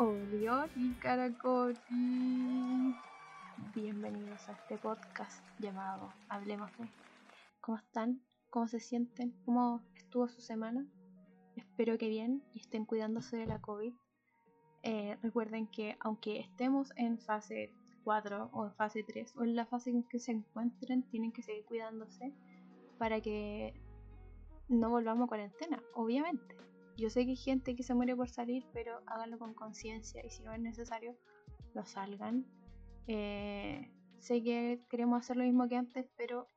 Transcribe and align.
Oli, 0.00 0.46
caracoli. 1.00 1.76
Bienvenidos 3.74 4.48
a 4.48 4.52
este 4.52 4.78
podcast 4.78 5.44
llamado 5.58 6.12
Hablemos 6.28 6.70
de. 6.78 6.88
¿Cómo 7.60 7.78
están? 7.78 8.22
¿Cómo 8.48 8.68
se 8.68 8.78
sienten? 8.78 9.34
¿Cómo 9.44 9.82
estuvo 9.96 10.28
su 10.28 10.40
semana? 10.40 10.86
Espero 11.56 11.98
que 11.98 12.08
bien 12.08 12.44
y 12.54 12.60
estén 12.60 12.84
cuidándose 12.84 13.38
de 13.38 13.46
la 13.46 13.60
COVID. 13.60 13.92
Eh, 14.84 15.18
recuerden 15.20 15.66
que 15.66 15.96
aunque 15.98 16.38
estemos 16.38 16.92
en 16.94 17.18
fase 17.18 17.72
4 18.04 18.50
o 18.52 18.66
en 18.66 18.74
fase 18.74 19.02
3 19.02 19.34
o 19.36 19.42
en 19.42 19.56
la 19.56 19.66
fase 19.66 19.90
en 19.90 20.04
que 20.04 20.20
se 20.20 20.30
encuentren, 20.30 21.02
tienen 21.08 21.32
que 21.32 21.42
seguir 21.42 21.64
cuidándose 21.64 22.32
para 22.98 23.20
que 23.20 23.74
no 24.68 24.90
volvamos 24.90 25.24
a 25.24 25.28
cuarentena, 25.28 25.82
obviamente. 25.94 26.67
Yo 26.98 27.10
sé 27.10 27.24
que 27.24 27.30
hay 27.30 27.36
gente 27.36 27.76
que 27.76 27.84
se 27.84 27.94
muere 27.94 28.16
por 28.16 28.28
salir, 28.28 28.66
pero 28.72 29.00
háganlo 29.06 29.38
con 29.38 29.54
conciencia 29.54 30.20
y 30.26 30.30
si 30.30 30.42
no 30.42 30.52
es 30.52 30.58
necesario, 30.58 31.16
lo 31.72 31.86
salgan. 31.86 32.44
Eh, 33.06 33.88
sé 34.18 34.42
que 34.42 34.80
queremos 34.90 35.20
hacer 35.20 35.36
lo 35.36 35.44
mismo 35.44 35.68
que 35.68 35.76
antes, 35.76 36.06
pero 36.16 36.48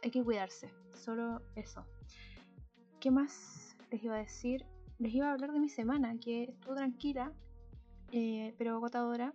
hay 0.00 0.12
que 0.12 0.22
cuidarse. 0.22 0.72
Solo 0.94 1.42
eso. 1.56 1.84
¿Qué 3.00 3.10
más 3.10 3.76
les 3.90 4.04
iba 4.04 4.14
a 4.14 4.18
decir? 4.18 4.64
Les 5.00 5.12
iba 5.12 5.26
a 5.26 5.32
hablar 5.32 5.50
de 5.50 5.58
mi 5.58 5.68
semana, 5.68 6.16
que 6.20 6.44
estuvo 6.44 6.76
tranquila, 6.76 7.32
eh, 8.12 8.54
pero 8.58 8.76
agotadora. 8.76 9.34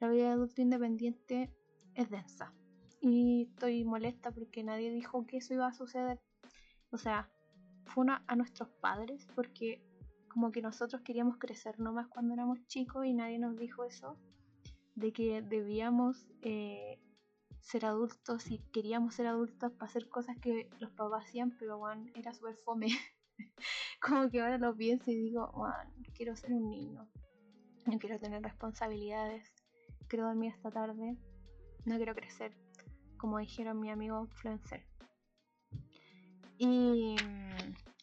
La 0.00 0.08
vida 0.08 0.28
de 0.28 0.32
adulto 0.32 0.62
independiente 0.62 1.52
es 1.94 2.08
densa. 2.08 2.54
Y 3.02 3.48
estoy 3.50 3.84
molesta 3.84 4.30
porque 4.30 4.64
nadie 4.64 4.90
dijo 4.90 5.26
que 5.26 5.36
eso 5.36 5.52
iba 5.52 5.66
a 5.66 5.74
suceder. 5.74 6.22
O 6.90 6.96
sea, 6.96 7.30
fue 7.88 8.04
una 8.04 8.24
a 8.26 8.36
nuestros 8.36 8.68
padres 8.80 9.26
porque 9.34 9.82
como 10.28 10.52
que 10.52 10.62
nosotros 10.62 11.02
queríamos 11.02 11.38
crecer 11.38 11.80
nomás 11.80 12.06
cuando 12.08 12.34
éramos 12.34 12.64
chicos 12.66 13.04
y 13.06 13.14
nadie 13.14 13.38
nos 13.38 13.56
dijo 13.56 13.84
eso, 13.84 14.16
de 14.94 15.12
que 15.12 15.42
debíamos 15.42 16.28
eh, 16.42 17.00
ser 17.60 17.86
adultos 17.86 18.50
y 18.50 18.58
queríamos 18.72 19.14
ser 19.14 19.26
adultos 19.26 19.72
para 19.72 19.90
hacer 19.90 20.08
cosas 20.08 20.36
que 20.38 20.70
los 20.78 20.90
papás 20.92 21.24
hacían, 21.26 21.56
pero 21.58 21.78
bueno, 21.78 22.06
era 22.14 22.32
súper 22.32 22.56
fome. 22.56 22.88
como 24.00 24.30
que 24.30 24.40
ahora 24.40 24.58
lo 24.58 24.74
pienso 24.76 25.10
y 25.10 25.16
digo, 25.16 25.50
bueno, 25.54 25.92
quiero 26.14 26.36
ser 26.36 26.52
un 26.52 26.70
niño, 26.70 27.08
no 27.86 27.98
quiero 27.98 28.18
tener 28.18 28.42
responsabilidades, 28.42 29.52
quiero 30.08 30.26
dormir 30.26 30.52
esta 30.54 30.70
tarde, 30.70 31.16
no 31.84 31.96
quiero 31.96 32.14
crecer, 32.14 32.56
como 33.16 33.38
dijeron 33.38 33.80
mi 33.80 33.90
amigo 33.90 34.20
influencer. 34.20 34.86
Y 36.60 37.14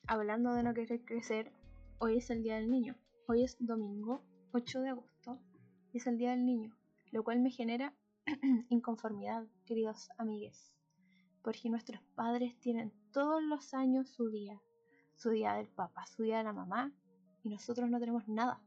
hablando 0.08 0.54
de 0.54 0.64
no 0.64 0.74
querer 0.74 1.04
crecer, 1.04 1.52
hoy 2.00 2.20
es 2.20 2.30
el 2.30 2.42
Día 2.42 2.56
del 2.56 2.72
Niño. 2.72 2.96
Hoy 3.28 3.44
es 3.44 3.58
domingo 3.60 4.24
8 4.54 4.82
de 4.82 4.90
agosto 4.92 5.40
es 5.92 6.08
el 6.08 6.18
Día 6.18 6.32
del 6.32 6.46
Niño, 6.46 6.74
lo 7.12 7.24
cual 7.24 7.42
me 7.42 7.52
genera 7.52 7.94
inconformidad, 8.70 9.46
queridos 9.66 10.10
amigues, 10.18 10.74
porque 11.42 11.70
nuestros 11.70 12.02
padres 12.16 12.58
tienen 12.60 12.94
todos 13.12 13.44
los 13.44 13.74
años 13.74 14.10
su 14.10 14.30
día, 14.30 14.62
su 15.16 15.32
día 15.32 15.54
del 15.56 15.68
papá, 15.68 16.06
su 16.08 16.24
día 16.24 16.38
de 16.38 16.46
la 16.46 16.54
mamá, 16.54 16.94
y 17.44 17.50
nosotros 17.50 17.90
no 17.90 18.00
tenemos 18.00 18.28
nada, 18.28 18.62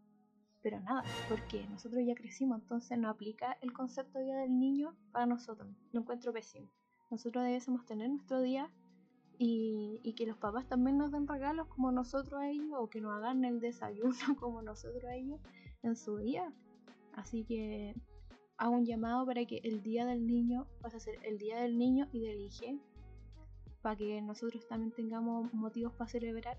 pero 0.62 0.80
nada, 0.80 1.02
porque 1.28 1.66
nosotros 1.68 2.02
ya 2.06 2.14
crecimos, 2.14 2.60
entonces 2.60 2.98
no 2.98 3.08
aplica 3.08 3.58
el 3.62 3.72
concepto 3.72 4.18
de 4.18 4.26
Día 4.26 4.36
del 4.36 4.58
Niño 4.58 4.96
para 5.12 5.26
nosotros, 5.26 5.68
lo 5.92 6.00
encuentro 6.00 6.32
pésimo. 6.32 6.70
Nosotros 7.10 7.44
debemos 7.44 7.86
tener 7.86 8.10
nuestro 8.10 8.40
día 8.40 8.70
y, 9.38 10.12
que 10.16 10.26
los 10.26 10.36
papás 10.36 10.66
también 10.66 10.98
nos 10.98 11.12
den 11.12 11.28
regalos 11.28 11.68
como 11.68 11.92
nosotros 11.92 12.40
a 12.40 12.50
ellos 12.50 12.72
o 12.76 12.88
que 12.88 13.00
nos 13.00 13.16
hagan 13.16 13.44
el 13.44 13.60
desayuno 13.60 14.16
como 14.40 14.62
nosotros 14.62 15.04
a 15.04 15.14
ellos 15.14 15.40
en 15.82 15.96
su 15.96 16.16
día. 16.18 16.52
Así 17.14 17.44
que 17.44 17.94
hago 18.56 18.74
un 18.74 18.84
llamado 18.84 19.24
para 19.24 19.44
que 19.44 19.60
el 19.62 19.82
día 19.82 20.04
del 20.04 20.26
niño 20.26 20.66
pase 20.80 20.96
a 20.96 21.00
ser 21.00 21.18
el 21.22 21.38
día 21.38 21.60
del 21.60 21.78
niño 21.78 22.08
y 22.12 22.20
del 22.20 22.40
hijo 22.40 22.80
para 23.80 23.94
que 23.94 24.20
nosotros 24.20 24.66
también 24.66 24.90
tengamos 24.92 25.54
motivos 25.54 25.92
para 25.92 26.10
celebrar 26.10 26.58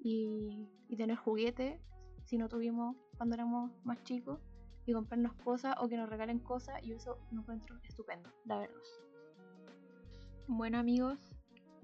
y, 0.00 0.66
y 0.88 0.96
tener 0.96 1.16
juguetes 1.16 1.80
si 2.24 2.36
no 2.36 2.48
tuvimos 2.48 2.96
cuando 3.16 3.36
éramos 3.36 3.70
más 3.84 4.02
chicos 4.02 4.40
y 4.86 4.92
comprarnos 4.92 5.34
cosas 5.44 5.76
o 5.80 5.88
que 5.88 5.96
nos 5.96 6.08
regalen 6.08 6.40
cosas 6.40 6.82
y 6.82 6.92
eso 6.92 7.18
lo 7.30 7.42
encuentro 7.42 7.78
estupendo, 7.84 8.28
la 8.44 8.58
verdad. 8.58 8.74
Bueno 10.48 10.78
amigos, 10.78 11.18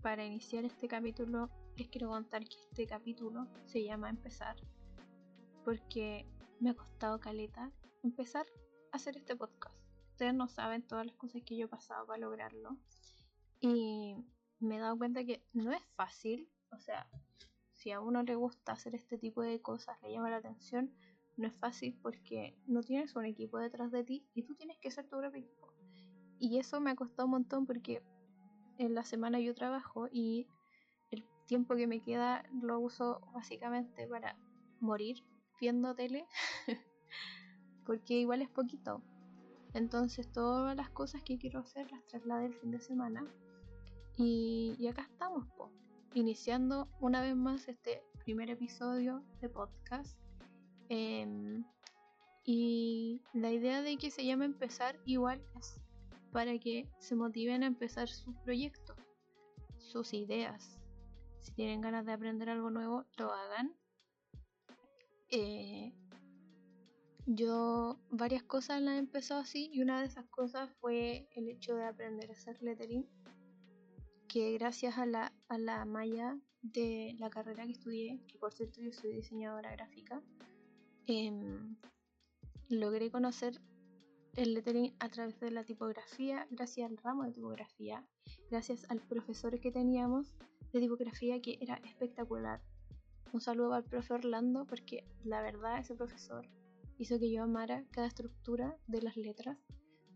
para 0.04 0.22
iniciar 0.22 0.66
este 0.66 0.86
capítulo 0.86 1.48
les 1.78 1.88
quiero 1.88 2.10
contar 2.10 2.44
que 2.44 2.56
este 2.60 2.86
capítulo 2.86 3.48
se 3.64 3.82
llama 3.82 4.10
Empezar 4.10 4.54
porque 5.64 6.26
me 6.60 6.68
ha 6.68 6.74
costado 6.74 7.18
caleta 7.18 7.72
empezar 8.02 8.44
a 8.92 8.96
hacer 8.98 9.16
este 9.16 9.34
podcast. 9.34 9.74
Ustedes 10.10 10.34
no 10.34 10.46
saben 10.46 10.82
todas 10.82 11.06
las 11.06 11.16
cosas 11.16 11.40
que 11.46 11.56
yo 11.56 11.64
he 11.64 11.68
pasado 11.68 12.06
para 12.06 12.18
lograrlo 12.18 12.76
y 13.60 14.14
me 14.58 14.76
he 14.76 14.78
dado 14.78 14.98
cuenta 14.98 15.24
que 15.24 15.42
no 15.54 15.72
es 15.72 15.82
fácil, 15.96 16.50
o 16.70 16.78
sea, 16.78 17.08
si 17.72 17.90
a 17.90 18.02
uno 18.02 18.22
le 18.24 18.34
gusta 18.34 18.72
hacer 18.72 18.94
este 18.94 19.16
tipo 19.16 19.40
de 19.40 19.62
cosas, 19.62 19.96
le 20.02 20.12
llama 20.12 20.28
la 20.28 20.36
atención, 20.36 20.92
no 21.38 21.48
es 21.48 21.54
fácil 21.54 21.98
porque 22.02 22.58
no 22.66 22.82
tienes 22.82 23.16
un 23.16 23.24
equipo 23.24 23.56
detrás 23.56 23.90
de 23.90 24.04
ti 24.04 24.28
y 24.34 24.42
tú 24.42 24.54
tienes 24.54 24.76
que 24.80 24.90
ser 24.90 25.08
tu 25.08 25.16
propio 25.16 25.40
equipo. 25.40 25.72
Y 26.38 26.58
eso 26.58 26.78
me 26.78 26.90
ha 26.90 26.94
costado 26.94 27.24
un 27.24 27.30
montón 27.30 27.64
porque 27.64 28.02
en 28.78 28.94
la 28.94 29.04
semana 29.04 29.40
yo 29.40 29.54
trabajo 29.54 30.08
y 30.10 30.46
el 31.10 31.24
tiempo 31.46 31.76
que 31.76 31.86
me 31.86 32.00
queda 32.00 32.44
lo 32.62 32.80
uso 32.80 33.20
básicamente 33.32 34.06
para 34.06 34.36
morir 34.80 35.22
viendo 35.60 35.94
tele, 35.94 36.26
porque 37.86 38.14
igual 38.14 38.42
es 38.42 38.48
poquito. 38.48 39.02
Entonces 39.72 40.30
todas 40.30 40.76
las 40.76 40.90
cosas 40.90 41.22
que 41.22 41.38
quiero 41.38 41.60
hacer 41.60 41.90
las 41.90 42.04
trasladé 42.06 42.46
el 42.46 42.54
fin 42.54 42.70
de 42.70 42.80
semana 42.80 43.26
y, 44.16 44.86
acá 44.86 45.02
estamos, 45.02 45.46
po, 45.56 45.72
iniciando 46.14 46.88
una 47.00 47.20
vez 47.20 47.34
más 47.34 47.66
este 47.68 48.02
primer 48.24 48.48
episodio 48.50 49.24
de 49.40 49.48
podcast. 49.48 50.16
Em, 50.88 51.64
y 52.44 53.22
la 53.32 53.50
idea 53.50 53.82
de 53.82 53.96
que 53.96 54.10
se 54.10 54.24
llame 54.24 54.44
empezar 54.44 55.00
igual 55.04 55.42
es 55.58 55.80
para 56.34 56.58
que 56.58 56.90
se 56.98 57.14
motiven 57.14 57.62
a 57.62 57.68
empezar 57.68 58.08
sus 58.08 58.34
proyectos, 58.38 58.96
sus 59.78 60.12
ideas. 60.12 60.80
Si 61.38 61.52
tienen 61.52 61.80
ganas 61.80 62.04
de 62.04 62.12
aprender 62.12 62.50
algo 62.50 62.70
nuevo, 62.70 63.04
lo 63.16 63.32
hagan. 63.32 63.72
Eh, 65.30 65.94
yo 67.26 68.00
varias 68.10 68.42
cosas 68.42 68.82
las 68.82 68.96
he 68.96 68.98
empezado 68.98 69.42
así 69.42 69.70
y 69.72 69.80
una 69.80 70.00
de 70.00 70.06
esas 70.06 70.26
cosas 70.26 70.68
fue 70.80 71.28
el 71.36 71.48
hecho 71.48 71.76
de 71.76 71.84
aprender 71.84 72.28
a 72.30 72.32
hacer 72.32 72.60
lettering, 72.60 73.08
que 74.26 74.54
gracias 74.54 74.98
a 74.98 75.06
la, 75.06 75.32
a 75.46 75.56
la 75.56 75.84
malla 75.84 76.36
de 76.62 77.14
la 77.20 77.30
carrera 77.30 77.64
que 77.64 77.72
estudié, 77.72 78.20
que 78.26 78.38
por 78.38 78.52
cierto 78.52 78.80
yo 78.80 78.92
soy 78.92 79.12
diseñadora 79.12 79.70
gráfica, 79.70 80.20
em, 81.06 81.76
logré 82.68 83.12
conocer 83.12 83.60
el 84.36 84.54
lettering 84.54 84.94
a 84.98 85.08
través 85.08 85.38
de 85.40 85.50
la 85.50 85.64
tipografía, 85.64 86.46
gracias 86.50 86.90
al 86.90 86.96
ramo 86.98 87.24
de 87.24 87.32
tipografía, 87.32 88.04
gracias 88.50 88.84
al 88.90 89.00
profesor 89.00 89.60
que 89.60 89.70
teníamos 89.70 90.34
de 90.72 90.80
tipografía 90.80 91.40
que 91.40 91.58
era 91.60 91.76
espectacular. 91.84 92.60
Un 93.32 93.40
saludo 93.40 93.74
al 93.74 93.84
profe 93.84 94.14
Orlando 94.14 94.66
porque 94.66 95.06
la 95.24 95.40
verdad 95.40 95.78
ese 95.78 95.94
profesor 95.94 96.48
hizo 96.98 97.18
que 97.18 97.30
yo 97.30 97.44
amara 97.44 97.84
cada 97.90 98.08
estructura 98.08 98.76
de 98.86 99.02
las 99.02 99.16
letras, 99.16 99.58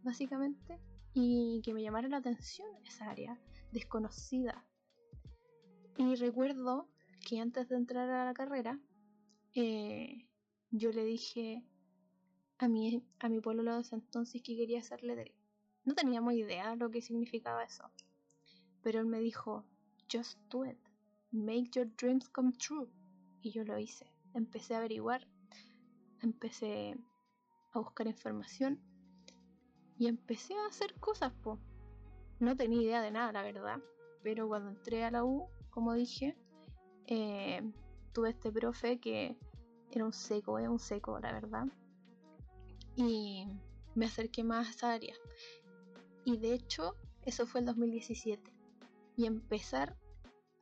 básicamente, 0.03 0.81
y 1.15 1.61
que 1.65 1.75
me 1.75 1.83
llamara 1.83 2.09
la 2.09 2.19
atención 2.19 2.69
esa 2.87 3.11
área 3.11 3.41
desconocida. 3.73 4.65
Y 5.97 6.15
recuerdo 6.17 6.89
que 7.29 7.41
antes 7.41 7.69
de 7.69 7.77
entrar 7.77 8.09
a 8.11 8.25
la 8.25 8.35
carrera, 8.35 8.81
eh, 9.55 10.29
yo 10.71 10.91
le 10.91 11.05
dije 11.05 11.65
a 12.59 12.67
mi, 12.67 13.03
a 13.21 13.29
mi 13.29 13.41
pueblo 13.41 13.63
de 13.63 13.87
entonces 13.93 14.43
que 14.43 14.57
quería 14.57 14.81
hacer 14.81 15.03
lettering. 15.03 15.35
No 15.85 15.95
teníamos 15.95 16.35
idea 16.35 16.75
lo 16.75 16.91
que 16.91 17.01
significaba 17.01 17.63
eso. 17.63 17.91
Pero 18.83 19.01
él 19.01 19.07
me 19.07 19.21
dijo, 19.21 19.65
just 20.13 20.39
do 20.51 20.65
it. 20.65 20.79
Make 21.31 21.71
your 21.73 21.87
dreams 21.97 22.29
come 22.29 22.53
true. 22.53 22.89
Y 23.43 23.53
yo 23.53 23.65
lo 23.65 23.79
hice. 23.79 24.13
Empecé 24.35 24.75
a 24.75 24.79
averiguar. 24.79 25.27
Empecé 26.21 26.97
a 27.73 27.79
buscar 27.79 28.07
información. 28.09 28.81
Y 29.97 30.09
empecé 30.09 30.55
a 30.55 30.67
hacer 30.67 30.95
cosas, 30.99 31.33
po. 31.43 31.59
No 32.41 32.57
tenía 32.57 32.83
idea 32.83 33.03
de 33.03 33.11
nada, 33.11 33.33
la 33.33 33.43
verdad. 33.43 33.81
Pero 34.23 34.49
cuando 34.49 34.71
entré 34.71 35.05
a 35.05 35.11
la 35.11 35.25
U, 35.25 35.49
como 35.71 35.95
dije, 35.95 36.37
eh, 37.07 37.63
tuve 38.13 38.31
este 38.31 38.51
profe 38.51 38.99
que 38.99 39.39
era 39.91 40.05
un 40.05 40.13
seco, 40.13 40.59
era 40.59 40.71
un 40.71 40.79
seco, 40.79 41.19
la 41.21 41.33
verdad 41.33 41.69
y 42.99 43.47
me 43.95 44.07
acerqué 44.07 44.43
más 44.43 44.67
a 44.67 44.71
esa 44.71 44.93
área. 44.93 45.15
Y 46.25 46.37
de 46.37 46.53
hecho, 46.53 46.97
eso 47.25 47.47
fue 47.47 47.61
el 47.61 47.67
2017. 47.67 48.53
Y 49.17 49.27
empezar 49.27 49.97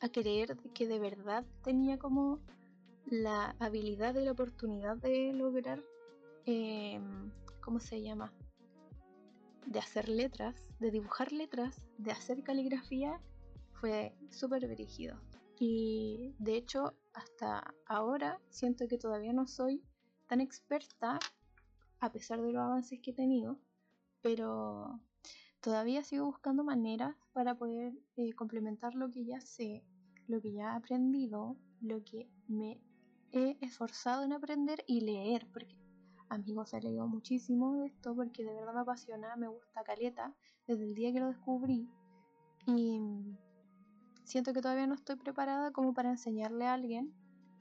a 0.01 0.11
creer 0.11 0.57
que 0.75 0.87
de 0.87 0.99
verdad 0.99 1.45
tenía 1.63 1.99
como 1.99 2.41
la 3.07 3.57
habilidad 3.59 4.15
y 4.17 4.25
la 4.25 4.33
oportunidad 4.33 4.97
de 4.99 5.33
lograr 5.33 5.83
em, 6.45 7.31
¿cómo 7.61 7.81
se 7.81 8.03
llama? 8.03 8.33
De 9.67 9.79
hacer 9.79 10.09
letras, 10.09 10.55
de 10.79 10.91
dibujar 10.91 11.33
letras, 11.33 11.81
de 11.97 12.13
hacer 12.13 12.43
caligrafía, 12.43 13.21
fue 13.73 14.15
súper 14.31 14.69
brígido. 14.69 15.19
Y 15.59 16.35
de 16.39 16.57
hecho, 16.57 16.95
hasta 17.15 17.75
ahora 17.87 18.41
siento 18.51 18.87
que 18.89 18.99
todavía 18.99 19.33
no 19.33 19.47
soy 19.47 19.83
tan 20.27 20.41
experta, 20.41 21.19
a 22.07 22.13
pesar 22.13 22.41
de 22.41 22.53
los 22.53 22.63
avances 22.63 23.01
que 23.01 23.11
he 23.11 23.15
tenido, 23.15 23.59
pero 24.23 25.01
todavía 25.61 26.03
sigo 26.03 26.27
buscando 26.27 26.65
maneras 26.65 27.17
para 27.33 27.57
poder 27.57 27.93
eh, 28.17 28.33
complementar 28.35 28.95
lo 28.95 29.11
que 29.11 29.25
ya 29.25 29.41
sé, 29.41 29.85
lo 30.27 30.41
que 30.41 30.53
ya 30.53 30.73
he 30.73 30.77
aprendido, 30.77 31.57
lo 31.81 32.03
que 32.05 32.29
me 32.49 32.81
he 33.33 33.57
esforzado 33.61 34.25
en 34.25 34.33
aprender 34.33 34.85
y 34.87 35.01
leer, 35.01 35.49
porque 35.53 35.77
amigos 36.29 36.73
he 36.73 36.81
leído 36.81 37.07
muchísimo 37.07 37.75
de 37.75 37.87
esto 37.87 38.15
porque 38.15 38.45
de 38.45 38.53
verdad 38.55 38.75
me 38.75 38.81
apasiona, 38.81 39.37
me 39.37 39.49
gusta 39.49 39.85
caleta 39.85 40.35
desde 40.67 40.85
el 40.85 40.95
día 40.95 41.13
que 41.13 41.21
lo 41.21 41.29
descubrí 41.29 41.89
y 42.67 43.01
siento 44.25 44.53
que 44.53 44.61
todavía 44.61 44.87
no 44.87 44.95
estoy 44.95 45.17
preparada 45.17 45.71
como 45.71 45.95
para 45.95 46.11
enseñarle 46.11 46.67
a 46.67 46.75
alguien, 46.75 47.15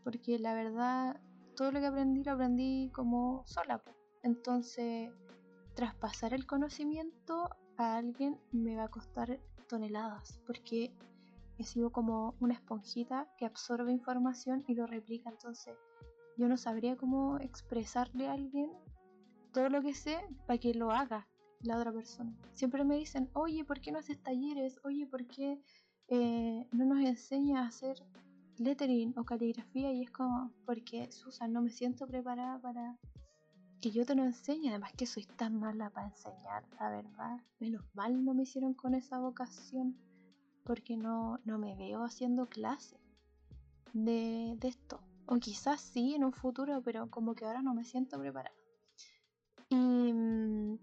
porque 0.04 0.40
la 0.40 0.54
verdad 0.54 1.22
todo 1.56 1.72
lo 1.72 1.80
que 1.80 1.86
aprendí 1.86 2.24
lo 2.24 2.34
aprendí 2.34 2.92
como 2.94 3.44
sola. 3.46 3.82
Entonces, 4.26 5.12
traspasar 5.76 6.34
el 6.34 6.48
conocimiento 6.48 7.48
a 7.78 7.98
alguien 7.98 8.40
me 8.52 8.76
va 8.76 8.86
a 8.86 8.88
costar 8.90 9.40
toneladas, 9.68 10.42
porque 10.48 10.92
he 11.60 11.64
sido 11.64 11.92
como 11.92 12.34
una 12.40 12.56
esponjita 12.56 13.28
que 13.38 13.46
absorbe 13.46 13.92
información 13.92 14.64
y 14.68 14.74
lo 14.74 14.88
replica. 14.88 15.30
Entonces, 15.30 15.78
yo 16.38 16.48
no 16.48 16.58
sabría 16.58 16.98
cómo 16.98 17.38
expresarle 17.38 18.28
a 18.28 18.34
alguien 18.34 18.72
todo 19.54 19.70
lo 19.70 19.84
que 19.84 19.94
sé 19.94 20.18
para 20.48 20.58
que 20.58 20.74
lo 20.74 20.90
haga 20.90 21.28
la 21.62 21.78
otra 21.78 21.94
persona. 21.94 22.36
Siempre 22.54 22.84
me 22.84 22.98
dicen, 22.98 23.30
oye, 23.34 23.64
¿por 23.64 23.80
qué 23.80 23.92
no 23.92 24.00
haces 24.00 24.18
talleres? 24.24 24.80
Oye, 24.84 25.06
¿por 25.06 25.28
qué 25.28 25.62
eh, 26.08 26.66
no 26.72 26.86
nos 26.86 27.06
enseña 27.06 27.62
a 27.62 27.68
hacer 27.68 27.98
lettering 28.58 29.14
o 29.20 29.24
caligrafía? 29.24 29.92
Y 29.92 30.02
es 30.02 30.10
como, 30.10 30.52
porque 30.66 31.12
Susan, 31.12 31.54
no 31.54 31.62
me 31.62 31.70
siento 31.70 32.08
preparada 32.08 32.60
para 32.60 32.98
que 33.82 33.92
yo 33.92 34.06
te 34.06 34.16
lo 34.16 34.24
enseñe. 34.24 34.70
Además 34.70 34.94
que 34.94 35.06
soy 35.06 35.26
tan 35.26 35.60
mala 35.60 35.90
para 35.90 36.08
enseñar, 36.08 36.64
la 36.80 36.90
verdad. 36.90 37.40
Menos 37.60 37.84
mal 37.94 38.24
no 38.24 38.34
me 38.34 38.44
hicieron 38.44 38.74
con 38.74 38.94
esa 38.94 39.20
vocación, 39.20 39.98
porque 40.64 40.98
no, 40.98 41.40
no 41.46 41.58
me 41.58 41.76
veo 41.76 42.04
haciendo 42.04 42.48
clase 42.48 42.98
de, 43.94 44.56
de 44.60 44.68
esto. 44.68 45.00
O 45.28 45.38
quizás 45.38 45.82
sí 45.82 46.14
en 46.16 46.24
un 46.24 46.34
futuro, 46.34 46.82
pero 46.84 47.10
como 47.10 47.34
que 47.36 47.46
ahora 47.46 47.62
no 47.62 47.74
me 47.74 47.84
siento 47.84 48.20
preparada. 48.20 48.56
Y 49.70 49.76
mm, 50.14 50.78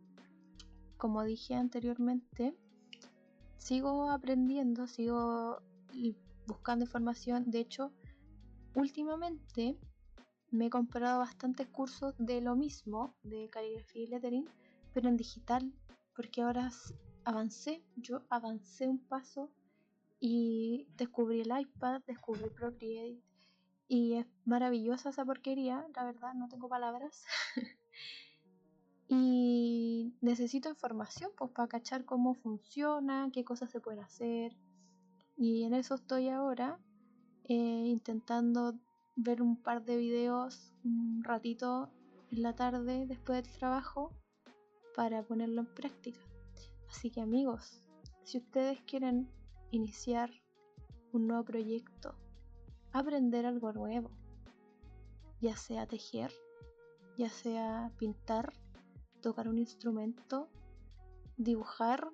como 0.97 1.23
dije 1.25 1.55
anteriormente, 1.55 2.55
sigo 3.59 4.11
aprendiendo, 4.11 4.87
sigo 4.87 5.61
buscando 6.47 6.85
información. 6.85 7.51
De 7.51 7.61
hecho, 7.61 7.93
últimamente 8.75 9.79
me 10.53 10.67
he 10.67 10.71
comprado 10.71 11.19
bastantes 11.19 11.67
cursos 11.67 12.15
de 12.19 12.41
lo 12.43 12.55
mismo, 12.55 13.17
de 13.23 13.49
caligrafía 13.49 14.03
y 14.03 14.07
lettering, 14.07 14.49
pero 14.93 15.09
en 15.09 15.17
digital, 15.17 15.73
porque 16.15 16.43
ahora 16.43 16.71
avancé, 17.25 17.83
yo 17.97 18.23
avancé 18.29 18.87
un 18.87 18.99
paso 18.99 19.51
y 20.21 20.87
descubrí 20.97 21.41
el 21.41 21.59
iPad, 21.59 22.03
descubrí 22.07 22.51
Procreate 22.51 23.23
y 23.89 24.15
es 24.15 24.27
maravillosa 24.45 25.09
esa 25.09 25.25
porquería, 25.25 25.87
la 25.97 26.05
verdad, 26.05 26.35
no 26.35 26.49
tengo 26.49 26.69
palabras. 26.69 27.25
y 29.09 30.15
necesito 30.21 30.69
información 30.69 31.31
pues 31.37 31.51
para 31.51 31.69
cachar 31.69 32.05
cómo 32.05 32.35
funciona, 32.35 33.31
qué 33.33 33.43
cosas 33.43 33.71
se 33.71 33.81
pueden 33.81 34.01
hacer. 34.01 34.57
Y 35.37 35.65
en 35.65 35.75
eso 35.75 35.95
estoy 35.95 36.29
ahora, 36.29 36.79
eh, 37.45 37.55
intentando 37.87 38.75
ver 39.17 39.43
un 39.43 39.57
par 39.57 39.85
de 39.85 39.97
videos 39.97 40.73
un 40.85 41.23
ratito 41.23 41.91
en 42.31 42.43
la 42.43 42.55
tarde 42.55 43.07
después 43.07 43.43
del 43.43 43.53
trabajo 43.53 44.11
para 44.95 45.23
ponerlo 45.23 45.61
en 45.61 45.75
práctica. 45.75 46.21
Así 46.89 47.11
que 47.11 47.21
amigos, 47.21 47.81
si 48.25 48.39
ustedes 48.39 48.81
quieren 48.83 49.29
iniciar 49.71 50.31
un 51.13 51.27
nuevo 51.27 51.45
proyecto, 51.45 52.15
aprender 52.93 53.47
algo 53.47 53.73
nuevo, 53.73 54.11
ya 55.41 55.57
sea 55.57 55.87
tejer, 55.87 56.33
ya 57.19 57.29
sea 57.29 57.93
pintar, 57.99 58.53
tocar 59.21 59.49
un 59.49 59.59
instrumento, 59.59 60.49
dibujar 61.37 62.09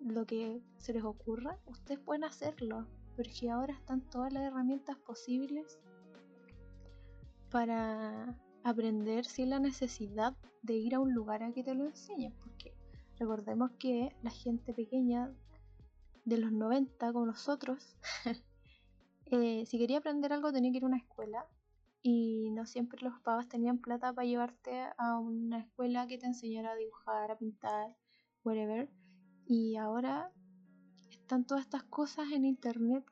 lo 0.00 0.26
que 0.26 0.62
se 0.78 0.92
les 0.92 1.04
ocurra, 1.04 1.58
ustedes 1.66 2.00
pueden 2.00 2.24
hacerlo, 2.24 2.86
porque 3.16 3.50
ahora 3.50 3.74
están 3.74 4.00
todas 4.00 4.32
las 4.32 4.42
herramientas 4.42 4.96
posibles 4.98 5.78
para 7.52 8.34
aprender 8.64 9.26
sin 9.26 9.50
la 9.50 9.60
necesidad 9.60 10.34
de 10.62 10.74
ir 10.74 10.94
a 10.94 11.00
un 11.00 11.12
lugar 11.12 11.42
a 11.42 11.52
que 11.52 11.62
te 11.62 11.74
lo 11.74 11.84
enseñen, 11.84 12.32
porque 12.42 12.74
recordemos 13.18 13.72
que 13.78 14.16
la 14.22 14.30
gente 14.30 14.72
pequeña 14.72 15.30
de 16.24 16.38
los 16.38 16.50
90 16.50 17.12
como 17.12 17.26
nosotros, 17.26 17.96
eh, 19.26 19.66
si 19.66 19.78
quería 19.78 19.98
aprender 19.98 20.32
algo 20.32 20.50
tenía 20.50 20.70
que 20.70 20.78
ir 20.78 20.84
a 20.84 20.86
una 20.86 20.96
escuela 20.96 21.46
y 22.00 22.50
no 22.52 22.64
siempre 22.64 23.02
los 23.02 23.20
papás 23.20 23.48
tenían 23.48 23.78
plata 23.78 24.12
para 24.14 24.26
llevarte 24.26 24.86
a 24.96 25.18
una 25.18 25.58
escuela 25.58 26.06
que 26.06 26.18
te 26.18 26.26
enseñara 26.26 26.72
a 26.72 26.76
dibujar, 26.76 27.30
a 27.30 27.36
pintar, 27.36 27.94
whatever. 28.44 28.90
Y 29.46 29.76
ahora 29.76 30.32
están 31.10 31.44
todas 31.44 31.64
estas 31.64 31.84
cosas 31.84 32.32
en 32.32 32.44
internet 32.44 33.04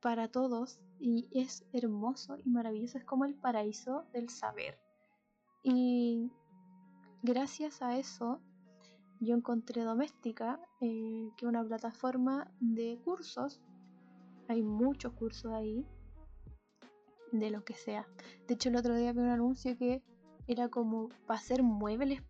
para 0.00 0.28
todos 0.28 0.80
y 1.00 1.28
es 1.32 1.66
hermoso 1.72 2.36
y 2.44 2.48
maravilloso, 2.48 2.98
es 2.98 3.04
como 3.04 3.24
el 3.24 3.34
paraíso 3.34 4.04
del 4.12 4.28
saber. 4.28 4.78
Y 5.62 6.30
gracias 7.22 7.82
a 7.82 7.98
eso 7.98 8.40
yo 9.20 9.34
encontré 9.34 9.82
Doméstica, 9.82 10.58
eh, 10.80 11.30
que 11.36 11.44
es 11.44 11.48
una 11.48 11.64
plataforma 11.64 12.50
de 12.60 12.98
cursos. 13.04 13.60
Hay 14.48 14.62
muchos 14.62 15.12
cursos 15.12 15.52
ahí 15.52 15.86
de 17.30 17.50
lo 17.50 17.62
que 17.62 17.74
sea. 17.74 18.06
De 18.48 18.54
hecho, 18.54 18.70
el 18.70 18.76
otro 18.76 18.94
día 18.96 19.12
vi 19.12 19.20
un 19.20 19.28
anuncio 19.28 19.76
que 19.76 20.02
era 20.46 20.68
como 20.68 21.10
para 21.26 21.38
hacer 21.38 21.62
muebles, 21.62 22.22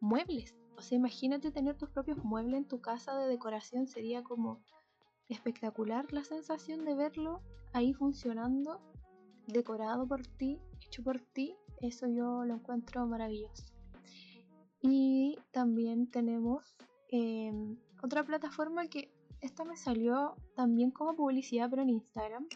muebles. 0.00 0.54
O 0.76 0.80
sea, 0.80 0.96
imagínate 0.96 1.52
tener 1.52 1.76
tus 1.76 1.90
propios 1.90 2.16
muebles 2.24 2.58
en 2.58 2.64
tu 2.66 2.80
casa 2.80 3.14
de 3.16 3.28
decoración, 3.28 3.86
sería 3.86 4.22
como 4.22 4.62
espectacular 5.28 6.12
la 6.12 6.24
sensación 6.24 6.84
de 6.84 6.94
verlo 6.94 7.40
ahí 7.72 7.92
funcionando, 7.94 8.80
decorado 9.46 10.06
por 10.06 10.26
ti, 10.26 10.58
hecho 10.80 11.02
por 11.02 11.20
ti. 11.20 11.56
Eso 11.80 12.06
yo 12.06 12.44
lo 12.44 12.54
encuentro 12.54 13.06
maravilloso. 13.06 13.64
Y 14.80 15.38
también 15.52 16.10
tenemos 16.10 16.74
em, 17.08 17.76
otra 18.02 18.24
plataforma 18.24 18.86
que 18.88 19.12
esta 19.40 19.64
me 19.64 19.76
salió 19.76 20.36
también 20.54 20.90
como 20.90 21.16
publicidad, 21.16 21.68
pero 21.68 21.82
en 21.82 21.90
Instagram, 21.90 22.46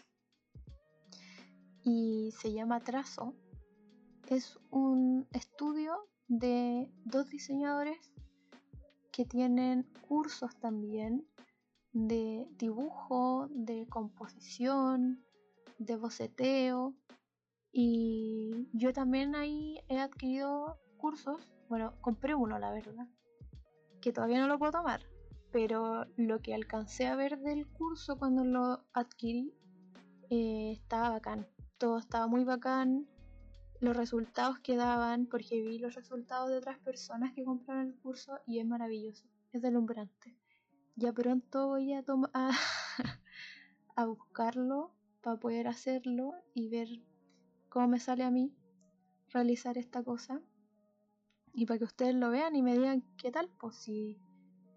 y 1.87 2.33
se 2.33 2.53
llama 2.53 2.81
Trazo. 2.81 3.33
Es 4.29 4.59
un 4.71 5.27
estudio 5.33 5.97
de 6.27 6.91
dos 7.05 7.29
diseñadores 7.31 8.13
que 9.13 9.25
tienen 9.25 9.85
cursos 10.09 10.57
también 10.59 11.25
de 11.97 12.47
dibujo, 12.59 13.49
de 13.51 13.87
composición, 13.89 15.25
de 15.79 15.97
boceteo. 15.97 16.95
Y 17.73 18.69
yo 18.73 18.93
también 18.93 19.35
ahí 19.35 19.81
he 19.89 19.99
adquirido 19.99 20.79
cursos. 20.97 21.55
Bueno, 21.69 21.95
compré 22.01 22.35
uno, 22.35 22.59
la 22.59 22.73
verdad. 22.73 23.09
Que 24.01 24.13
todavía 24.13 24.41
no 24.41 24.49
lo 24.49 24.59
puedo 24.59 24.73
tomar. 24.73 25.01
Pero 25.53 26.05
lo 26.17 26.41
que 26.41 26.55
alcancé 26.55 27.07
a 27.07 27.17
ver 27.17 27.39
del 27.39 27.67
curso 27.67 28.19
cuando 28.19 28.45
lo 28.45 28.85
adquirí 28.93 29.55
eh, 30.31 30.73
estaba 30.73 31.11
bacán 31.11 31.47
todo 31.79 31.99
estaba 31.99 32.27
muy 32.27 32.45
bacán, 32.45 33.07
los 33.81 33.97
resultados 33.97 34.59
que 34.61 34.77
daban, 34.77 35.27
porque 35.27 35.61
vi 35.61 35.79
los 35.79 35.95
resultados 35.95 36.49
de 36.49 36.57
otras 36.57 36.79
personas 36.79 37.33
que 37.35 37.45
compraron 37.45 37.89
el 37.89 37.95
curso 37.97 38.41
y 38.47 38.59
es 38.59 38.67
maravilloso, 38.67 39.27
es 39.53 39.63
delumbrante. 39.63 40.35
Ya 40.97 41.13
pronto 41.13 41.69
voy 41.69 41.93
a, 41.93 42.03
a, 42.33 42.51
a 43.97 44.07
buscarlo 44.07 44.95
para 45.21 45.39
poder 45.39 45.69
hacerlo 45.69 46.33
y 46.55 46.69
ver 46.69 46.89
cómo 47.69 47.89
me 47.89 48.01
sale 48.01 48.25
a 48.25 48.31
mí 48.31 48.57
realizar 49.29 49.77
esta 49.77 50.03
cosa. 50.03 50.41
Y 51.53 51.67
para 51.67 51.79
que 51.79 51.85
ustedes 51.85 52.15
lo 52.15 52.31
vean 52.31 52.57
y 52.57 52.63
me 52.63 52.75
digan 52.75 53.05
qué 53.19 53.31
tal, 53.31 53.51
pues 53.61 53.77
si, 53.77 54.19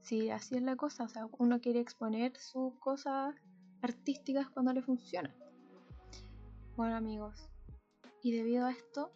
si 0.02 0.30
así 0.30 0.56
es 0.56 0.62
la 0.62 0.76
cosa, 0.76 1.06
o 1.06 1.08
sea, 1.08 1.28
uno 1.38 1.62
quiere 1.62 1.80
exponer 1.80 2.36
sus 2.38 2.78
cosas 2.80 3.36
artísticas 3.82 4.50
cuando 4.50 4.74
le 4.74 4.82
funciona. 4.82 5.34
Bueno 6.76 6.96
amigos, 6.96 7.50
y 8.22 8.32
debido 8.32 8.66
a 8.66 8.72
esto, 8.72 9.12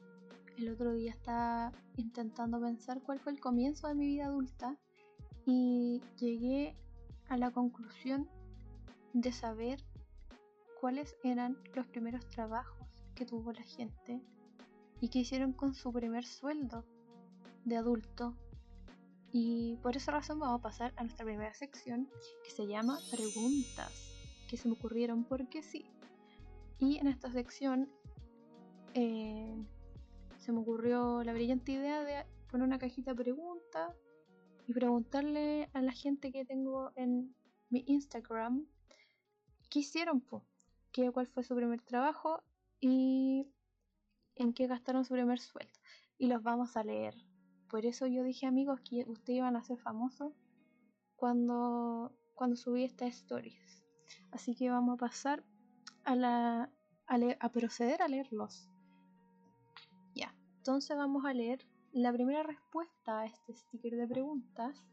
el 0.58 0.70
otro 0.70 0.94
día 0.94 1.12
estaba 1.12 1.74
intentando 1.98 2.62
pensar 2.62 3.02
cuál 3.02 3.20
fue 3.20 3.34
el 3.34 3.40
comienzo 3.40 3.88
de 3.88 3.96
mi 3.96 4.08
vida 4.08 4.26
adulta 4.26 4.78
y 5.46 6.02
llegué 6.18 6.78
a 7.34 7.38
la 7.38 7.50
conclusión 7.50 8.30
de 9.14 9.32
saber 9.32 9.84
cuáles 10.80 11.18
eran 11.24 11.58
los 11.74 11.88
primeros 11.88 12.28
trabajos 12.30 12.88
que 13.16 13.26
tuvo 13.26 13.52
la 13.52 13.64
gente 13.64 14.22
y 15.02 15.10
qué 15.10 15.20
hicieron 15.20 15.52
con 15.52 15.74
su 15.74 15.92
primer 15.92 16.26
sueldo 16.26 16.86
de 17.66 17.78
adulto. 17.78 18.36
Y 19.32 19.78
por 19.82 19.98
esa 19.98 20.12
razón 20.12 20.40
vamos 20.40 20.60
a 20.60 20.62
pasar 20.62 20.94
a 20.96 21.02
nuestra 21.02 21.26
primera 21.26 21.56
sección 21.56 22.08
que 22.44 22.52
se 22.52 22.68
llama 22.68 23.00
preguntas 23.10 23.92
que 24.48 24.56
se 24.56 24.68
me 24.68 24.76
ocurrieron 24.76 25.24
porque 25.24 25.64
sí. 25.64 25.88
Y 26.78 27.00
en 27.00 27.08
esta 27.08 27.32
sección 27.32 27.90
eh, 28.94 29.56
se 30.38 30.52
me 30.52 30.60
ocurrió 30.60 31.24
la 31.24 31.34
brillante 31.34 31.72
idea 31.72 32.04
de 32.04 32.28
poner 32.52 32.68
una 32.68 32.78
cajita 32.78 33.16
de 33.16 33.24
preguntas 33.24 33.96
y 34.68 34.74
preguntarle 34.74 35.70
a 35.74 35.82
la 35.82 35.92
gente 35.92 36.32
que 36.32 36.46
tengo 36.46 36.92
en 36.96 37.36
mi 37.70 37.84
Instagram 37.88 38.66
qué 39.70 39.80
hicieron, 39.80 40.22
po? 40.22 40.46
¿Qué, 40.92 41.12
cuál 41.12 41.28
fue 41.28 41.44
su 41.44 41.56
primer 41.56 41.82
trabajo 41.82 42.44
y 42.80 43.48
en 44.36 44.54
qué 44.54 44.68
gastaron 44.68 45.06
su 45.06 45.14
primer 45.14 45.40
sueldo. 45.40 45.74
Y 46.18 46.28
los 46.28 46.44
vamos 46.44 46.78
a 46.78 46.84
leer. 46.84 47.16
Por 47.70 47.86
eso 47.86 48.06
yo 48.06 48.24
dije, 48.24 48.46
amigos, 48.46 48.82
que 48.82 49.04
ustedes 49.08 49.38
iban 49.38 49.56
a 49.56 49.64
ser 49.64 49.80
famosos 49.80 50.34
cuando, 51.16 52.16
cuando 52.34 52.56
subí 52.56 52.84
estas 52.84 53.16
stories. 53.16 53.84
Así 54.32 54.56
que 54.56 54.70
vamos 54.70 54.96
a 54.96 54.98
pasar 54.98 55.44
a, 56.04 56.16
la, 56.16 56.70
a, 57.08 57.18
a 57.40 57.50
proceder 57.50 58.02
a 58.02 58.08
leerlos. 58.08 58.70
Ya, 60.14 60.36
entonces 60.58 60.96
vamos 60.96 61.26
a 61.26 61.34
leer 61.34 61.66
la 61.94 62.12
primera 62.12 62.44
respuesta 62.44 63.20
a 63.20 63.26
este 63.26 63.54
sticker 63.54 63.96
de 63.96 64.08
preguntas. 64.08 64.84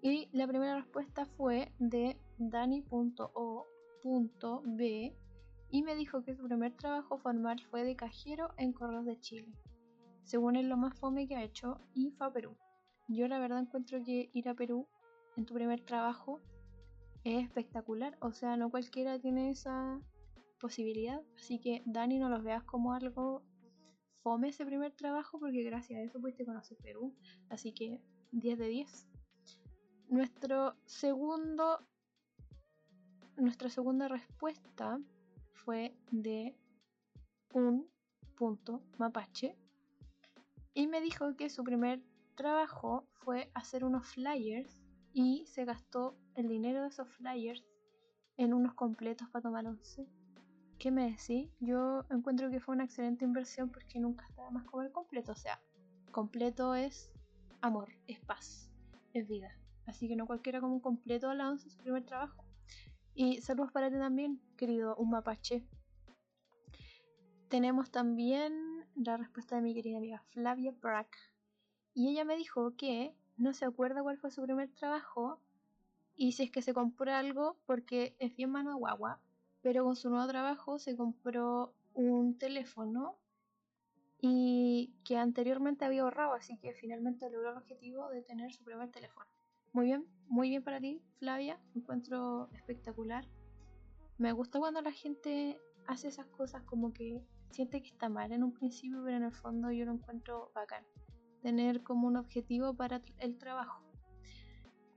Y 0.00 0.28
la 0.32 0.46
primera 0.46 0.76
respuesta 0.76 1.26
fue 1.26 1.72
de 1.80 2.16
dani.o.b 2.38 2.88
y 5.70 5.82
me 5.82 5.94
dijo 5.96 6.22
que 6.22 6.36
su 6.36 6.44
primer 6.44 6.74
trabajo 6.76 7.18
formal 7.18 7.60
fue 7.70 7.84
de 7.84 7.96
cajero 7.96 8.54
en 8.56 8.72
Correos 8.72 9.04
de 9.04 9.18
Chile. 9.18 9.52
Según 10.22 10.56
él, 10.56 10.68
lo 10.68 10.76
más 10.76 10.98
fome 10.98 11.26
que 11.26 11.36
ha 11.36 11.42
hecho 11.42 11.80
y 11.94 12.12
Perú. 12.32 12.56
Yo 13.08 13.26
la 13.26 13.38
verdad 13.38 13.58
encuentro 13.58 14.02
que 14.04 14.30
ir 14.32 14.48
a 14.48 14.54
Perú 14.54 14.86
en 15.36 15.44
tu 15.44 15.54
primer 15.54 15.80
trabajo 15.80 16.40
es 17.24 17.44
espectacular. 17.44 18.16
O 18.20 18.32
sea, 18.32 18.56
no 18.56 18.70
cualquiera 18.70 19.18
tiene 19.18 19.50
esa 19.50 20.00
posibilidad. 20.60 21.20
Así 21.36 21.58
que 21.60 21.82
Dani, 21.86 22.18
no 22.18 22.28
los 22.28 22.44
veas 22.44 22.62
como 22.64 22.92
algo 22.92 23.42
fome 24.28 24.50
ese 24.50 24.66
primer 24.66 24.92
trabajo 24.92 25.38
porque 25.38 25.62
gracias 25.62 25.98
a 25.98 26.02
eso 26.02 26.20
pudiste 26.20 26.44
conocer 26.44 26.76
Perú. 26.82 27.14
Así 27.48 27.72
que 27.72 27.98
10 28.32 28.58
de 28.58 28.68
10. 28.68 29.06
Nuestro 30.10 30.76
segundo, 30.84 31.80
nuestra 33.38 33.70
segunda 33.70 34.06
respuesta 34.06 35.00
fue 35.52 35.96
de 36.10 36.54
un 37.54 37.88
punto 38.36 38.82
mapache 38.98 39.56
y 40.74 40.88
me 40.88 41.00
dijo 41.00 41.34
que 41.34 41.48
su 41.48 41.64
primer 41.64 42.02
trabajo 42.34 43.08
fue 43.14 43.50
hacer 43.54 43.82
unos 43.82 44.08
flyers 44.08 44.82
y 45.14 45.46
se 45.46 45.64
gastó 45.64 46.18
el 46.34 46.48
dinero 46.48 46.82
de 46.82 46.88
esos 46.88 47.08
flyers 47.08 47.64
en 48.36 48.52
unos 48.52 48.74
completos 48.74 49.26
para 49.30 49.42
tomar 49.42 49.66
once. 49.66 50.06
¿Qué 50.78 50.92
me 50.92 51.10
decís? 51.10 51.50
Yo 51.58 52.04
encuentro 52.08 52.50
que 52.50 52.60
fue 52.60 52.76
una 52.76 52.84
excelente 52.84 53.24
inversión 53.24 53.68
porque 53.70 53.98
nunca 53.98 54.24
estaba 54.26 54.50
más 54.50 54.64
comer 54.64 54.92
completo. 54.92 55.32
O 55.32 55.36
sea, 55.36 55.60
completo 56.12 56.76
es 56.76 57.10
amor, 57.60 57.88
es 58.06 58.20
paz, 58.20 58.70
es 59.12 59.26
vida. 59.26 59.58
Así 59.86 60.06
que 60.06 60.14
no 60.14 60.26
cualquiera 60.26 60.60
como 60.60 60.74
un 60.74 60.80
completo 60.80 61.30
a 61.30 61.34
la 61.34 61.48
once 61.48 61.68
su 61.68 61.78
primer 61.78 62.04
trabajo. 62.04 62.44
Y 63.12 63.40
saludos 63.42 63.72
para 63.72 63.90
ti 63.90 63.96
también, 63.96 64.40
querido 64.56 64.94
un 64.96 65.10
mapache. 65.10 65.66
Tenemos 67.48 67.90
también 67.90 68.86
la 68.94 69.16
respuesta 69.16 69.56
de 69.56 69.62
mi 69.62 69.74
querida 69.74 69.98
amiga 69.98 70.22
Flavia 70.28 70.70
Brack. 70.80 71.16
Y 71.92 72.10
ella 72.10 72.24
me 72.24 72.36
dijo 72.36 72.76
que 72.76 73.16
no 73.36 73.52
se 73.52 73.64
acuerda 73.64 74.02
cuál 74.02 74.18
fue 74.18 74.30
su 74.30 74.42
primer 74.42 74.70
trabajo 74.74 75.40
y 76.14 76.32
si 76.32 76.44
es 76.44 76.50
que 76.52 76.62
se 76.62 76.74
compró 76.74 77.12
algo 77.12 77.58
porque 77.66 78.14
es 78.20 78.36
bien 78.36 78.50
mano 78.50 78.76
guagua, 78.76 79.20
pero 79.62 79.84
con 79.84 79.96
su 79.96 80.10
nuevo 80.10 80.26
trabajo 80.28 80.78
se 80.78 80.96
compró 80.96 81.74
un 81.94 82.38
teléfono 82.38 83.18
y 84.20 84.94
que 85.04 85.16
anteriormente 85.16 85.84
había 85.84 86.02
ahorrado, 86.02 86.34
así 86.34 86.58
que 86.58 86.72
finalmente 86.74 87.30
logró 87.30 87.50
el 87.50 87.58
objetivo 87.58 88.08
de 88.10 88.22
tener 88.22 88.52
su 88.52 88.64
primer 88.64 88.90
teléfono. 88.90 89.26
Muy 89.72 89.86
bien, 89.86 90.06
muy 90.26 90.48
bien 90.48 90.64
para 90.64 90.80
ti, 90.80 91.02
Flavia. 91.18 91.60
encuentro 91.74 92.48
espectacular. 92.52 93.24
Me 94.16 94.32
gusta 94.32 94.58
cuando 94.58 94.80
la 94.80 94.92
gente 94.92 95.60
hace 95.86 96.08
esas 96.08 96.26
cosas 96.26 96.62
como 96.64 96.92
que 96.92 97.22
siente 97.50 97.80
que 97.82 97.88
está 97.88 98.08
mal 98.08 98.32
en 98.32 98.42
un 98.42 98.52
principio, 98.52 99.02
pero 99.04 99.16
en 99.16 99.24
el 99.24 99.32
fondo 99.32 99.70
yo 99.70 99.84
lo 99.84 99.92
encuentro 99.92 100.50
bacán. 100.54 100.84
Tener 101.42 101.82
como 101.82 102.08
un 102.08 102.16
objetivo 102.16 102.74
para 102.74 103.00
el 103.18 103.38
trabajo. 103.38 103.82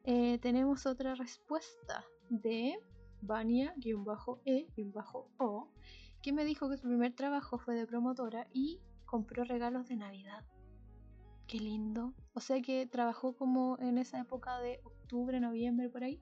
Eh, 0.03 0.39
tenemos 0.39 0.87
otra 0.87 1.13
respuesta 1.13 2.03
de 2.29 2.79
Vania-E-O, 3.21 4.41
que 6.21 6.33
me 6.33 6.45
dijo 6.45 6.69
que 6.69 6.77
su 6.77 6.87
primer 6.87 7.13
trabajo 7.13 7.57
fue 7.57 7.75
de 7.75 7.87
promotora 7.87 8.47
y 8.53 8.79
compró 9.05 9.43
regalos 9.43 9.87
de 9.87 9.95
Navidad. 9.95 10.43
Qué 11.47 11.59
lindo. 11.59 12.13
O 12.33 12.39
sea 12.39 12.61
que 12.61 12.85
trabajó 12.85 13.33
como 13.35 13.77
en 13.79 13.97
esa 13.97 14.19
época 14.19 14.59
de 14.59 14.79
octubre, 14.83 15.39
noviembre, 15.39 15.89
por 15.89 16.03
ahí. 16.03 16.21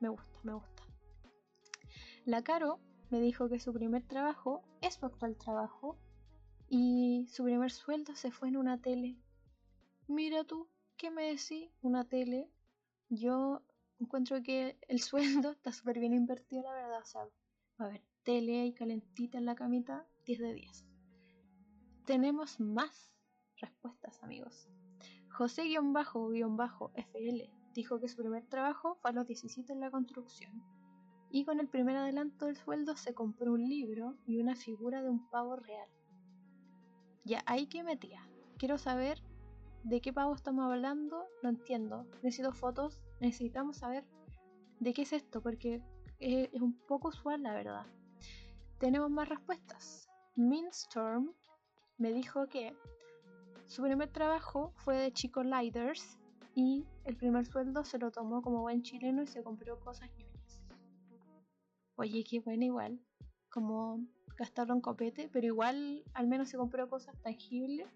Me 0.00 0.08
gusta, 0.08 0.40
me 0.42 0.54
gusta. 0.54 0.82
La 2.24 2.42
Caro 2.42 2.80
me 3.10 3.20
dijo 3.20 3.48
que 3.48 3.60
su 3.60 3.72
primer 3.72 4.02
trabajo 4.06 4.62
es 4.80 4.94
su 4.94 5.06
actual 5.06 5.36
trabajo 5.36 5.98
y 6.68 7.26
su 7.28 7.44
primer 7.44 7.70
sueldo 7.70 8.14
se 8.14 8.30
fue 8.30 8.48
en 8.48 8.56
una 8.56 8.80
tele. 8.80 9.18
Mira 10.06 10.44
tú, 10.44 10.68
¿qué 10.96 11.10
me 11.10 11.26
decís? 11.26 11.70
Una 11.82 12.04
tele. 12.04 12.50
Yo 13.08 13.62
encuentro 14.00 14.42
que 14.42 14.78
el 14.88 15.00
sueldo 15.00 15.50
está 15.52 15.72
súper 15.72 15.98
bien 15.98 16.12
invertido, 16.14 16.62
la 16.62 16.72
verdad. 16.72 17.00
O 17.00 17.06
sea, 17.06 17.28
a 17.78 17.88
ver, 17.88 18.02
tele 18.22 18.66
y 18.66 18.72
calentita 18.72 19.38
en 19.38 19.46
la 19.46 19.54
camita, 19.54 20.06
10 20.26 20.38
de 20.38 20.54
10. 20.54 20.86
Tenemos 22.04 22.60
más 22.60 23.12
respuestas, 23.56 24.22
amigos. 24.22 24.68
José-FL 25.30 25.80
dijo 27.72 28.00
que 28.00 28.08
su 28.08 28.16
primer 28.16 28.46
trabajo 28.46 28.96
fue 28.96 29.10
a 29.10 29.12
los 29.14 29.26
17 29.26 29.72
en 29.72 29.80
la 29.80 29.90
construcción 29.90 30.62
y 31.30 31.44
con 31.44 31.60
el 31.60 31.68
primer 31.68 31.96
adelanto 31.96 32.46
del 32.46 32.56
sueldo 32.56 32.96
se 32.96 33.14
compró 33.14 33.52
un 33.52 33.68
libro 33.68 34.16
y 34.26 34.38
una 34.38 34.56
figura 34.56 35.02
de 35.02 35.08
un 35.08 35.30
pavo 35.30 35.56
real. 35.56 35.88
Ya, 37.24 37.42
ahí 37.46 37.68
que 37.68 37.84
metía. 37.84 38.28
Quiero 38.58 38.78
saber 38.78 39.22
de 39.82 40.00
qué 40.00 40.12
pavo 40.12 40.34
estamos 40.34 40.64
hablando, 40.64 41.26
no 41.42 41.48
entiendo. 41.48 42.06
Necesito 42.22 42.52
fotos, 42.52 43.02
necesitamos 43.20 43.78
saber 43.78 44.04
de 44.78 44.92
qué 44.92 45.02
es 45.02 45.12
esto, 45.12 45.42
porque 45.42 45.82
es, 46.18 46.48
un 46.60 46.78
poco 46.86 47.08
usual 47.08 47.42
la 47.42 47.54
verdad. 47.54 47.86
Tenemos 48.78 49.10
más 49.10 49.28
respuestas. 49.28 50.08
Minstorm 50.36 51.32
me 51.98 52.12
dijo 52.12 52.46
que 52.48 52.74
su 53.66 53.82
primer 53.82 54.10
trabajo 54.10 54.72
fue 54.76 54.96
de 54.96 55.12
Chico 55.12 55.42
Lighters 55.42 56.18
y 56.54 56.84
el 57.04 57.16
primer 57.16 57.46
sueldo 57.46 57.84
se 57.84 57.98
lo 57.98 58.10
tomó 58.10 58.42
como 58.42 58.62
buen 58.62 58.82
chileno 58.82 59.22
y 59.22 59.26
se 59.26 59.42
compró 59.42 59.78
cosas 59.80 60.10
ñoñas. 60.16 60.62
Oye, 61.96 62.24
qué 62.28 62.40
bueno 62.40 62.64
igual, 62.64 63.00
como 63.50 64.00
gastarlo 64.38 64.74
en 64.74 64.80
copete, 64.80 65.28
pero 65.30 65.46
igual 65.46 66.02
al 66.14 66.26
menos 66.26 66.48
se 66.48 66.56
compró 66.56 66.88
cosas 66.88 67.14
tangibles 67.22 67.86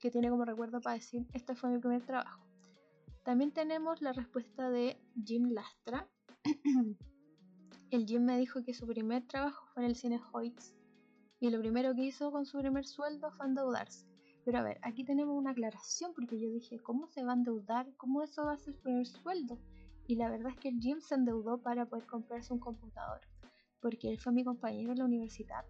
que 0.00 0.10
tiene 0.10 0.30
como 0.30 0.44
recuerdo 0.44 0.80
para 0.80 0.96
decir, 0.96 1.26
este 1.32 1.54
fue 1.54 1.70
mi 1.70 1.78
primer 1.78 2.04
trabajo. 2.04 2.44
También 3.22 3.52
tenemos 3.52 4.00
la 4.00 4.12
respuesta 4.12 4.70
de 4.70 4.98
Jim 5.24 5.50
Lastra. 5.50 6.08
el 7.90 8.06
Jim 8.06 8.24
me 8.24 8.38
dijo 8.38 8.64
que 8.64 8.72
su 8.72 8.86
primer 8.86 9.26
trabajo 9.26 9.66
fue 9.74 9.84
en 9.84 9.90
el 9.90 9.96
cine 9.96 10.20
Hoyts 10.32 10.74
y 11.38 11.50
lo 11.50 11.58
primero 11.60 11.94
que 11.94 12.04
hizo 12.04 12.32
con 12.32 12.46
su 12.46 12.58
primer 12.58 12.86
sueldo 12.86 13.30
fue 13.32 13.46
endeudarse. 13.46 14.06
Pero 14.44 14.58
a 14.58 14.62
ver, 14.62 14.78
aquí 14.82 15.04
tenemos 15.04 15.36
una 15.36 15.50
aclaración 15.50 16.12
porque 16.14 16.40
yo 16.40 16.50
dije, 16.50 16.78
¿cómo 16.78 17.06
se 17.08 17.22
va 17.22 17.32
a 17.32 17.36
endeudar? 17.36 17.86
¿Cómo 17.96 18.22
eso 18.22 18.44
va 18.44 18.52
a 18.52 18.58
ser 18.58 18.74
el 18.84 19.06
sueldo? 19.06 19.58
Y 20.06 20.16
la 20.16 20.30
verdad 20.30 20.52
es 20.52 20.58
que 20.58 20.68
el 20.68 20.80
Jim 20.80 21.00
se 21.00 21.14
endeudó 21.14 21.58
para 21.58 21.86
poder 21.86 22.06
comprarse 22.06 22.52
un 22.52 22.58
computador, 22.58 23.20
porque 23.80 24.10
él 24.10 24.18
fue 24.18 24.32
mi 24.32 24.44
compañero 24.44 24.92
en 24.92 24.98
la 24.98 25.04
universidad. 25.04 25.64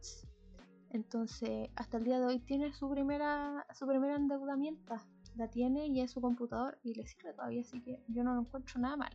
Entonces, 0.91 1.71
hasta 1.77 1.97
el 1.97 2.05
día 2.05 2.19
de 2.19 2.27
hoy 2.27 2.39
tiene 2.41 2.73
su 2.73 2.91
primera, 2.91 3.67
su 3.75 3.87
primera 3.87 4.17
endeudamiento. 4.17 4.97
La 5.37 5.49
tiene 5.49 5.87
y 5.87 6.01
es 6.01 6.11
su 6.11 6.21
computador 6.21 6.79
y 6.83 6.95
le 6.95 7.07
sirve 7.07 7.33
todavía, 7.33 7.63
así 7.63 7.81
que 7.81 8.03
yo 8.09 8.25
no 8.25 8.35
lo 8.35 8.41
encuentro 8.43 8.81
nada 8.81 8.97
mal. 8.97 9.13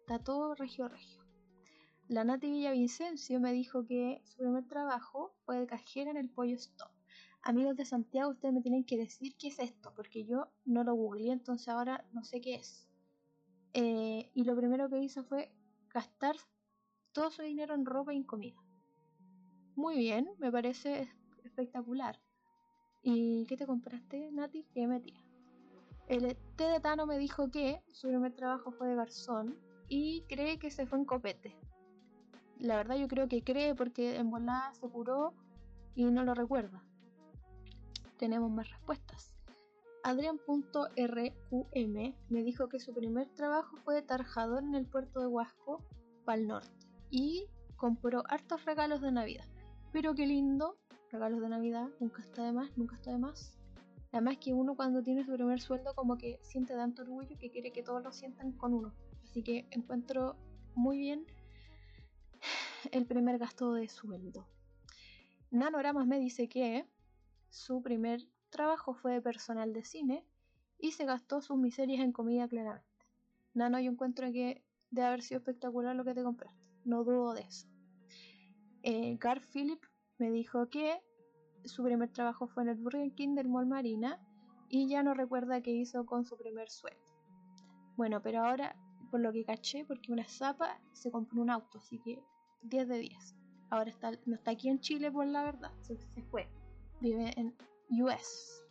Está 0.00 0.18
todo 0.18 0.54
regio 0.54 0.88
regio. 0.88 1.22
La 2.08 2.24
Nati 2.24 2.50
Villavicencio 2.50 3.40
me 3.40 3.52
dijo 3.52 3.86
que 3.86 4.20
su 4.24 4.38
primer 4.38 4.66
trabajo 4.66 5.34
fue 5.44 5.60
de 5.60 5.66
cajera 5.66 6.10
en 6.10 6.16
el 6.16 6.28
Pollo 6.28 6.56
Stop 6.56 6.90
Amigos 7.44 7.76
de 7.76 7.84
Santiago, 7.84 8.30
ustedes 8.30 8.54
me 8.54 8.62
tienen 8.62 8.84
que 8.84 8.96
decir 8.96 9.34
qué 9.36 9.48
es 9.48 9.58
esto, 9.58 9.92
porque 9.96 10.24
yo 10.24 10.46
no 10.64 10.84
lo 10.84 10.94
googleé, 10.94 11.32
entonces 11.32 11.68
ahora 11.68 12.06
no 12.12 12.22
sé 12.22 12.40
qué 12.40 12.54
es. 12.54 12.88
Eh, 13.74 14.30
y 14.32 14.44
lo 14.44 14.54
primero 14.54 14.88
que 14.88 15.00
hizo 15.00 15.24
fue 15.24 15.52
gastar 15.92 16.36
todo 17.10 17.32
su 17.32 17.42
dinero 17.42 17.74
en 17.74 17.84
ropa 17.84 18.14
y 18.14 18.18
en 18.18 18.22
comida. 18.22 18.56
Muy 19.74 19.96
bien, 19.96 20.28
me 20.38 20.52
parece 20.52 21.08
espectacular. 21.44 22.20
¿Y 23.02 23.46
qué 23.46 23.56
te 23.56 23.66
compraste, 23.66 24.30
Nati? 24.30 24.66
¿Qué 24.74 24.86
metía? 24.86 25.18
El 26.08 26.36
T 26.56 26.64
de 26.64 26.78
Tano 26.78 27.06
me 27.06 27.16
dijo 27.16 27.50
que 27.50 27.82
su 27.92 28.08
primer 28.08 28.34
trabajo 28.34 28.70
fue 28.72 28.88
de 28.88 28.96
garzón 28.96 29.56
y 29.88 30.22
cree 30.28 30.58
que 30.58 30.70
se 30.70 30.84
fue 30.84 30.98
en 30.98 31.06
copete. 31.06 31.56
La 32.58 32.76
verdad 32.76 32.96
yo 32.96 33.08
creo 33.08 33.28
que 33.28 33.42
cree 33.42 33.74
porque 33.74 34.16
en 34.16 34.30
volada 34.30 34.74
se 34.74 34.88
curó 34.88 35.32
y 35.94 36.04
no 36.04 36.22
lo 36.22 36.34
recuerda. 36.34 36.84
Tenemos 38.18 38.50
más 38.50 38.70
respuestas. 38.70 39.32
Adrián.rqm 40.04 42.14
me 42.28 42.42
dijo 42.42 42.68
que 42.68 42.78
su 42.78 42.92
primer 42.92 43.28
trabajo 43.30 43.76
fue 43.78 43.94
de 43.94 44.02
tarjador 44.02 44.62
en 44.62 44.74
el 44.74 44.86
puerto 44.86 45.20
de 45.20 45.28
Huasco, 45.28 45.82
Pal 46.24 46.46
Norte, 46.46 46.86
y 47.10 47.46
compró 47.76 48.22
hartos 48.28 48.64
regalos 48.64 49.00
de 49.00 49.12
Navidad. 49.12 49.51
Pero 49.92 50.14
qué 50.14 50.26
lindo, 50.26 50.78
regalos 51.10 51.42
de 51.42 51.50
Navidad, 51.50 51.88
nunca 52.00 52.22
está 52.22 52.44
de 52.44 52.52
más, 52.52 52.76
nunca 52.78 52.96
está 52.96 53.10
de 53.10 53.18
más. 53.18 53.58
Además 54.10 54.38
que 54.38 54.54
uno 54.54 54.74
cuando 54.74 55.02
tiene 55.02 55.22
su 55.24 55.32
primer 55.32 55.60
sueldo 55.60 55.94
como 55.94 56.16
que 56.16 56.38
siente 56.42 56.74
tanto 56.74 57.02
orgullo 57.02 57.36
que 57.38 57.50
quiere 57.50 57.72
que 57.72 57.82
todos 57.82 58.02
lo 58.02 58.10
sientan 58.10 58.52
con 58.52 58.72
uno. 58.72 58.94
Así 59.22 59.42
que 59.42 59.66
encuentro 59.70 60.36
muy 60.74 60.96
bien 60.96 61.26
el 62.90 63.06
primer 63.06 63.38
gasto 63.38 63.74
de 63.74 63.88
sueldo. 63.88 64.46
Nanogramas 65.50 66.06
me 66.06 66.18
dice 66.18 66.48
que 66.48 66.86
su 67.50 67.82
primer 67.82 68.22
trabajo 68.48 68.94
fue 68.94 69.12
de 69.12 69.20
personal 69.20 69.74
de 69.74 69.84
cine 69.84 70.24
y 70.78 70.92
se 70.92 71.04
gastó 71.04 71.42
sus 71.42 71.58
miserias 71.58 72.00
en 72.00 72.12
comida 72.12 72.48
claramente. 72.48 72.88
Nano, 73.52 73.78
yo 73.78 73.90
encuentro 73.90 74.32
que 74.32 74.64
debe 74.90 75.06
haber 75.06 75.22
sido 75.22 75.38
espectacular 75.38 75.94
lo 75.94 76.04
que 76.04 76.14
te 76.14 76.22
compraste. 76.22 76.58
No 76.84 77.04
dudo 77.04 77.34
de 77.34 77.42
eso. 77.42 77.71
Eh, 78.82 79.16
Gar 79.20 79.40
Philip 79.40 79.80
me 80.18 80.30
dijo 80.30 80.68
que 80.68 81.00
su 81.64 81.84
primer 81.84 82.10
trabajo 82.10 82.48
fue 82.48 82.64
en 82.64 82.70
el 82.70 82.76
Burger 82.76 83.12
King 83.14 83.34
del 83.34 83.48
Mall 83.48 83.66
Marina 83.66 84.20
y 84.68 84.88
ya 84.88 85.02
no 85.02 85.14
recuerda 85.14 85.62
qué 85.62 85.70
hizo 85.70 86.06
con 86.06 86.24
su 86.24 86.36
primer 86.36 86.70
sueldo. 86.70 87.00
Bueno, 87.96 88.22
pero 88.22 88.44
ahora, 88.44 88.74
por 89.10 89.20
lo 89.20 89.32
que 89.32 89.44
caché, 89.44 89.84
porque 89.84 90.12
una 90.12 90.24
zapa 90.24 90.80
se 90.92 91.10
compró 91.10 91.42
un 91.42 91.50
auto, 91.50 91.78
así 91.78 91.98
que 91.98 92.22
10 92.62 92.88
de 92.88 92.98
10. 92.98 93.36
Ahora 93.70 93.90
está, 93.90 94.12
no 94.26 94.34
está 94.34 94.52
aquí 94.52 94.68
en 94.68 94.80
Chile 94.80 95.10
por 95.12 95.26
la 95.26 95.44
verdad, 95.44 95.72
se, 95.82 95.96
fue. 96.30 96.48
Vive 97.00 97.32
en 97.36 97.54
US. 98.02 98.64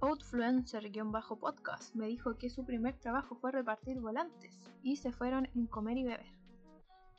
Outfluencer-podcast 0.00 1.94
me 1.94 2.08
dijo 2.08 2.36
que 2.36 2.50
su 2.50 2.64
primer 2.64 2.98
trabajo 2.98 3.36
fue 3.36 3.52
repartir 3.52 4.00
volantes 4.00 4.60
y 4.82 4.96
se 4.96 5.12
fueron 5.12 5.48
en 5.54 5.66
comer 5.66 5.98
y 5.98 6.04
beber. 6.04 6.43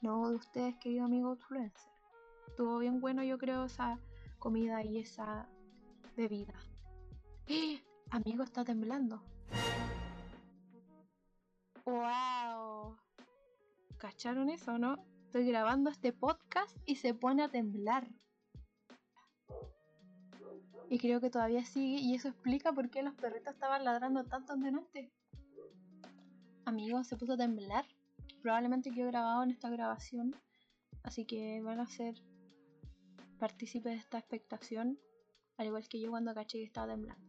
No 0.01 0.29
de 0.29 0.35
ustedes, 0.35 0.75
querido 0.77 1.05
amigo 1.05 1.29
Outfluencer. 1.29 1.91
Estuvo 2.47 2.77
bien 2.79 2.99
bueno, 2.99 3.23
yo 3.23 3.37
creo, 3.37 3.65
esa 3.65 3.99
comida 4.39 4.83
y 4.83 4.99
esa 4.99 5.47
bebida. 6.15 6.53
¡Eh! 7.47 7.81
Amigo, 8.11 8.43
está 8.43 8.63
temblando. 8.63 9.21
¡Wow! 11.85 12.95
¿Cacharon 13.97 14.49
eso, 14.49 14.77
no? 14.77 15.03
Estoy 15.25 15.47
grabando 15.47 15.89
este 15.89 16.13
podcast 16.13 16.77
y 16.85 16.97
se 16.97 17.13
pone 17.13 17.43
a 17.43 17.49
temblar. 17.49 18.07
Y 20.89 20.99
creo 20.99 21.19
que 21.19 21.29
todavía 21.29 21.65
sigue 21.65 21.99
y 21.99 22.13
eso 22.13 22.29
explica 22.29 22.71
por 22.71 22.89
qué 22.89 23.01
los 23.01 23.15
perritos 23.15 23.53
estaban 23.53 23.83
ladrando 23.83 24.23
tanto 24.23 24.53
en 24.53 24.61
delante. 24.61 25.11
Amigo, 26.65 27.03
se 27.03 27.17
puso 27.17 27.33
a 27.33 27.37
temblar. 27.37 27.85
Probablemente 28.45 28.91
quedó 28.91 29.07
grabado 29.07 29.41
en 29.41 29.49
esta 29.49 29.71
grabación. 29.71 30.35
Así 31.01 31.25
que 31.25 31.63
van 31.63 31.79
a 31.79 31.87
ser 31.87 32.13
partícipe 33.39 33.89
de 33.89 33.95
esta 33.95 34.19
expectación, 34.19 34.99
al 35.57 35.65
igual 35.65 35.87
que 35.89 35.99
yo 35.99 36.11
cuando 36.11 36.35
caché 36.35 36.59
que 36.59 36.65
estaba 36.65 36.93
temblando. 36.93 37.25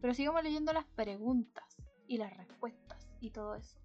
Pero 0.00 0.14
sigamos 0.14 0.44
leyendo 0.44 0.72
las 0.72 0.84
preguntas 0.84 1.64
y 2.06 2.18
las 2.18 2.36
respuestas 2.36 3.08
y 3.20 3.32
todo 3.32 3.56
eso. 3.56 3.76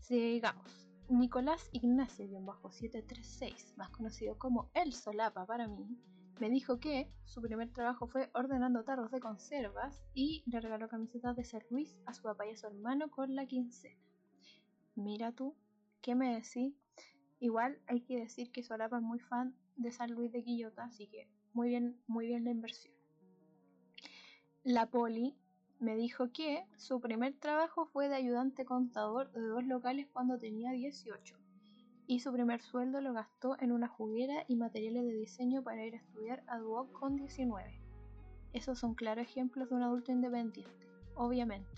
Sigamos. 0.00 0.88
Nicolás 1.10 1.68
Ignacio-736, 1.72 3.76
más 3.76 3.90
conocido 3.90 4.38
como 4.38 4.70
El 4.72 4.94
Solapa 4.94 5.44
para 5.44 5.68
mí, 5.68 5.98
me 6.40 6.48
dijo 6.48 6.80
que 6.80 7.12
su 7.26 7.42
primer 7.42 7.70
trabajo 7.70 8.08
fue 8.08 8.30
ordenando 8.32 8.82
tarros 8.82 9.10
de 9.10 9.20
conservas 9.20 10.02
y 10.14 10.42
le 10.46 10.58
regaló 10.58 10.88
camisetas 10.88 11.36
de 11.36 11.44
Ser 11.44 11.66
Luis 11.68 11.98
a 12.06 12.14
su 12.14 12.22
papá 12.22 12.46
y 12.46 12.52
a 12.52 12.56
su 12.56 12.66
hermano 12.66 13.10
con 13.10 13.34
la 13.34 13.44
quincena. 13.44 14.00
Mira 14.94 15.32
tú, 15.32 15.54
¿qué 16.02 16.14
me 16.14 16.34
decís? 16.34 16.74
Igual 17.40 17.78
hay 17.86 18.02
que 18.02 18.18
decir 18.18 18.50
que 18.52 18.62
Solapa 18.62 18.98
es 18.98 19.02
muy 19.02 19.20
fan 19.20 19.54
de 19.76 19.92
San 19.92 20.12
Luis 20.12 20.30
de 20.32 20.44
Quillota, 20.44 20.84
así 20.84 21.06
que 21.06 21.28
muy 21.54 21.68
bien, 21.68 21.96
muy 22.06 22.26
bien 22.26 22.44
la 22.44 22.50
inversión. 22.50 22.94
La 24.64 24.90
Poli 24.90 25.34
me 25.80 25.96
dijo 25.96 26.30
que 26.32 26.66
su 26.76 27.00
primer 27.00 27.34
trabajo 27.38 27.86
fue 27.86 28.08
de 28.08 28.16
ayudante 28.16 28.64
contador 28.64 29.32
de 29.32 29.40
dos 29.40 29.64
locales 29.64 30.06
cuando 30.12 30.38
tenía 30.38 30.72
18 30.72 31.36
y 32.06 32.20
su 32.20 32.32
primer 32.32 32.60
sueldo 32.60 33.00
lo 33.00 33.12
gastó 33.12 33.56
en 33.60 33.72
una 33.72 33.88
juguera 33.88 34.44
y 34.48 34.56
materiales 34.56 35.04
de 35.04 35.14
diseño 35.14 35.62
para 35.62 35.84
ir 35.84 35.94
a 35.94 35.98
estudiar 35.98 36.42
a 36.46 36.58
Duoc 36.58 36.92
con 36.92 37.16
19. 37.16 37.80
Esos 38.52 38.78
son 38.78 38.94
claros 38.94 39.24
ejemplos 39.24 39.68
de 39.70 39.76
un 39.76 39.82
adulto 39.82 40.12
independiente, 40.12 40.76
obviamente. 41.14 41.70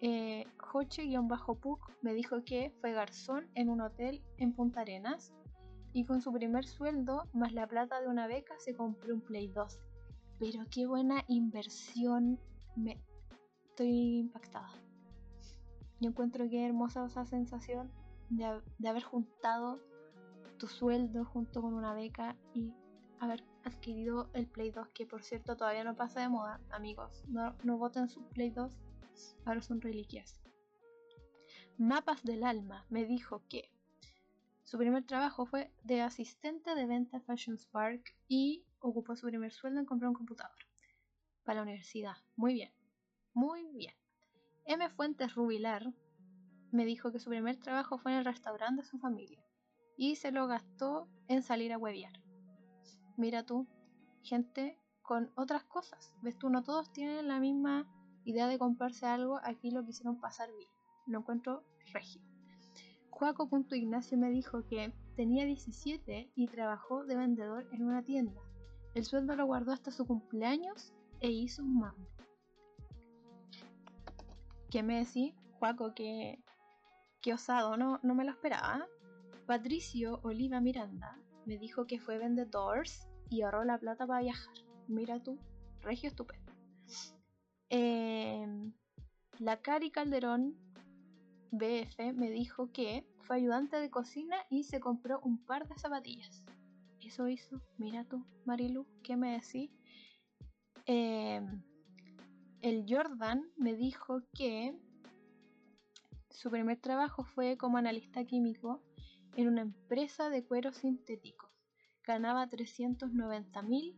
Eh, 0.00 0.46
Joche-Puc 0.58 1.92
me 2.02 2.12
dijo 2.12 2.44
que 2.44 2.72
fue 2.80 2.92
garzón 2.92 3.48
en 3.54 3.70
un 3.70 3.80
hotel 3.80 4.22
en 4.36 4.52
Punta 4.52 4.82
Arenas 4.82 5.32
y 5.92 6.04
con 6.04 6.20
su 6.20 6.32
primer 6.32 6.66
sueldo 6.66 7.24
más 7.32 7.52
la 7.52 7.66
plata 7.66 8.00
de 8.00 8.08
una 8.08 8.26
beca 8.26 8.54
se 8.58 8.74
compró 8.74 9.14
un 9.14 9.22
Play 9.22 9.48
2. 9.48 9.80
Pero 10.38 10.64
qué 10.70 10.86
buena 10.86 11.24
inversión. 11.28 12.38
Me 12.74 13.00
estoy 13.70 14.18
impactada. 14.18 14.68
Yo 16.00 16.10
encuentro 16.10 16.46
que 16.50 16.66
hermosa 16.66 17.06
esa 17.06 17.24
sensación 17.24 17.90
de, 18.28 18.44
haber 18.86 19.02
juntado 19.02 19.80
tu 20.58 20.66
sueldo 20.66 21.24
junto 21.24 21.62
con 21.62 21.72
una 21.72 21.94
beca 21.94 22.36
y 22.52 22.74
haber 23.18 23.42
adquirido 23.64 24.28
el 24.34 24.46
Play 24.46 24.70
2, 24.72 24.88
que 24.88 25.06
por 25.06 25.22
cierto 25.22 25.56
todavía 25.56 25.84
no 25.84 25.96
pasa 25.96 26.20
de 26.20 26.28
moda, 26.28 26.60
amigos. 26.70 27.24
No, 27.28 27.54
no 27.64 27.78
voten 27.78 28.08
su 28.08 28.22
Play 28.28 28.50
2, 28.50 28.70
ahora 29.44 29.62
son 29.62 29.80
reliquias. 29.80 30.40
Mapas 31.78 32.22
del 32.24 32.44
Alma 32.44 32.86
me 32.88 33.04
dijo 33.04 33.42
que 33.48 33.70
su 34.64 34.78
primer 34.78 35.04
trabajo 35.04 35.46
fue 35.46 35.72
de 35.84 36.00
asistente 36.00 36.74
de 36.74 36.86
venta 36.86 37.20
Fashion 37.20 37.58
Spark 37.58 38.16
y 38.28 38.64
ocupó 38.80 39.14
su 39.14 39.26
primer 39.26 39.52
sueldo 39.52 39.80
en 39.80 39.86
comprar 39.86 40.08
un 40.08 40.14
computador 40.14 40.56
para 41.44 41.56
la 41.56 41.62
universidad. 41.62 42.16
Muy 42.34 42.54
bien, 42.54 42.72
muy 43.34 43.66
bien. 43.74 43.94
M. 44.64 44.88
Fuentes 44.90 45.34
Rubilar 45.34 45.92
me 46.72 46.84
dijo 46.84 47.12
que 47.12 47.20
su 47.20 47.30
primer 47.30 47.56
trabajo 47.58 47.98
fue 47.98 48.12
en 48.12 48.18
el 48.18 48.24
restaurante 48.24 48.82
de 48.82 48.88
su 48.88 48.98
familia 48.98 49.44
y 49.96 50.16
se 50.16 50.32
lo 50.32 50.46
gastó 50.46 51.08
en 51.28 51.42
salir 51.42 51.72
a 51.72 51.78
hueviar. 51.78 52.12
Mira 53.16 53.44
tú, 53.44 53.66
gente 54.22 54.78
con 55.02 55.30
otras 55.36 55.64
cosas. 55.64 56.12
Ves 56.22 56.36
tú, 56.36 56.50
no 56.50 56.64
todos 56.64 56.92
tienen 56.92 57.28
la 57.28 57.38
misma 57.38 57.88
idea 58.26 58.48
de 58.48 58.58
comprarse 58.58 59.06
algo, 59.06 59.40
aquí 59.42 59.70
lo 59.70 59.84
quisieron 59.84 60.20
pasar 60.20 60.50
bien. 60.52 60.68
Lo 61.06 61.20
encuentro 61.20 61.64
regio. 61.92 62.20
Juaco.ignacio 63.10 64.18
me 64.18 64.30
dijo 64.30 64.66
que 64.66 64.92
tenía 65.14 65.46
17 65.46 66.32
y 66.34 66.46
trabajó 66.48 67.06
de 67.06 67.16
vendedor 67.16 67.66
en 67.72 67.84
una 67.84 68.02
tienda. 68.02 68.42
El 68.94 69.04
sueldo 69.04 69.36
lo 69.36 69.46
guardó 69.46 69.72
hasta 69.72 69.90
su 69.90 70.06
cumpleaños 70.06 70.92
e 71.20 71.30
hizo 71.30 71.62
un 71.62 71.78
mambo. 71.78 72.08
¿Qué 74.70 74.82
me 74.82 74.98
decís, 74.98 75.32
Juaco? 75.58 75.94
Que, 75.94 76.42
qué 77.22 77.32
osado, 77.32 77.76
no, 77.76 78.00
no 78.02 78.14
me 78.14 78.24
lo 78.24 78.32
esperaba. 78.32 78.86
Patricio 79.46 80.20
Oliva 80.24 80.60
Miranda 80.60 81.16
me 81.46 81.56
dijo 81.58 81.86
que 81.86 82.00
fue 82.00 82.18
vendedores 82.18 83.08
y 83.30 83.42
ahorró 83.42 83.64
la 83.64 83.78
plata 83.78 84.06
para 84.06 84.20
viajar. 84.20 84.54
Mira 84.88 85.22
tú, 85.22 85.38
regio 85.80 86.08
estupendo. 86.08 86.52
Em, 87.68 88.72
la 89.38 89.60
Cari 89.60 89.90
Calderón 89.90 90.56
BF 91.50 92.12
me 92.14 92.30
dijo 92.30 92.70
que 92.72 93.06
fue 93.20 93.36
ayudante 93.36 93.76
de 93.78 93.90
cocina 93.90 94.36
y 94.50 94.64
se 94.64 94.80
compró 94.80 95.20
un 95.20 95.44
par 95.44 95.66
de 95.68 95.78
zapatillas. 95.78 96.44
Eso 97.00 97.28
hizo. 97.28 97.60
Mira 97.78 98.04
tú, 98.04 98.24
Marilu, 98.44 98.86
¿qué 99.02 99.16
me 99.16 99.32
decís? 99.32 99.70
Em, 100.86 101.62
el 102.62 102.84
Jordan 102.88 103.50
me 103.56 103.74
dijo 103.74 104.22
que 104.34 104.76
su 106.30 106.50
primer 106.50 106.78
trabajo 106.80 107.24
fue 107.24 107.56
como 107.56 107.78
analista 107.78 108.24
químico 108.24 108.82
en 109.36 109.48
una 109.48 109.62
empresa 109.62 110.30
de 110.30 110.44
cueros 110.44 110.76
sintéticos. 110.76 111.50
Ganaba 112.04 112.48
390 112.48 113.62
mil 113.62 113.96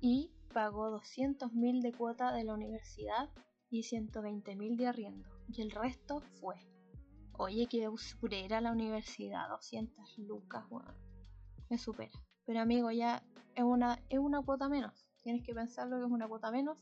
y 0.00 0.30
pagó 0.52 0.90
200.000 0.90 1.82
de 1.82 1.92
cuota 1.92 2.32
de 2.32 2.44
la 2.44 2.54
universidad 2.54 3.30
y 3.70 3.82
120.000 3.82 4.76
de 4.76 4.86
arriendo. 4.86 5.28
Y 5.48 5.62
el 5.62 5.70
resto 5.70 6.20
fue. 6.40 6.56
Oye, 7.32 7.66
que 7.66 7.88
usurera 7.88 8.60
la 8.60 8.72
universidad, 8.72 9.48
200 9.48 10.18
lucas, 10.18 10.64
me 11.70 11.78
supera. 11.78 12.12
Pero 12.44 12.60
amigo, 12.60 12.90
ya 12.90 13.22
es 13.54 13.64
una, 13.64 13.98
es 14.10 14.18
una 14.18 14.42
cuota 14.42 14.68
menos. 14.68 15.06
Tienes 15.22 15.42
que 15.44 15.54
pensarlo 15.54 15.98
que 15.98 16.04
es 16.04 16.10
una 16.10 16.28
cuota 16.28 16.50
menos 16.50 16.78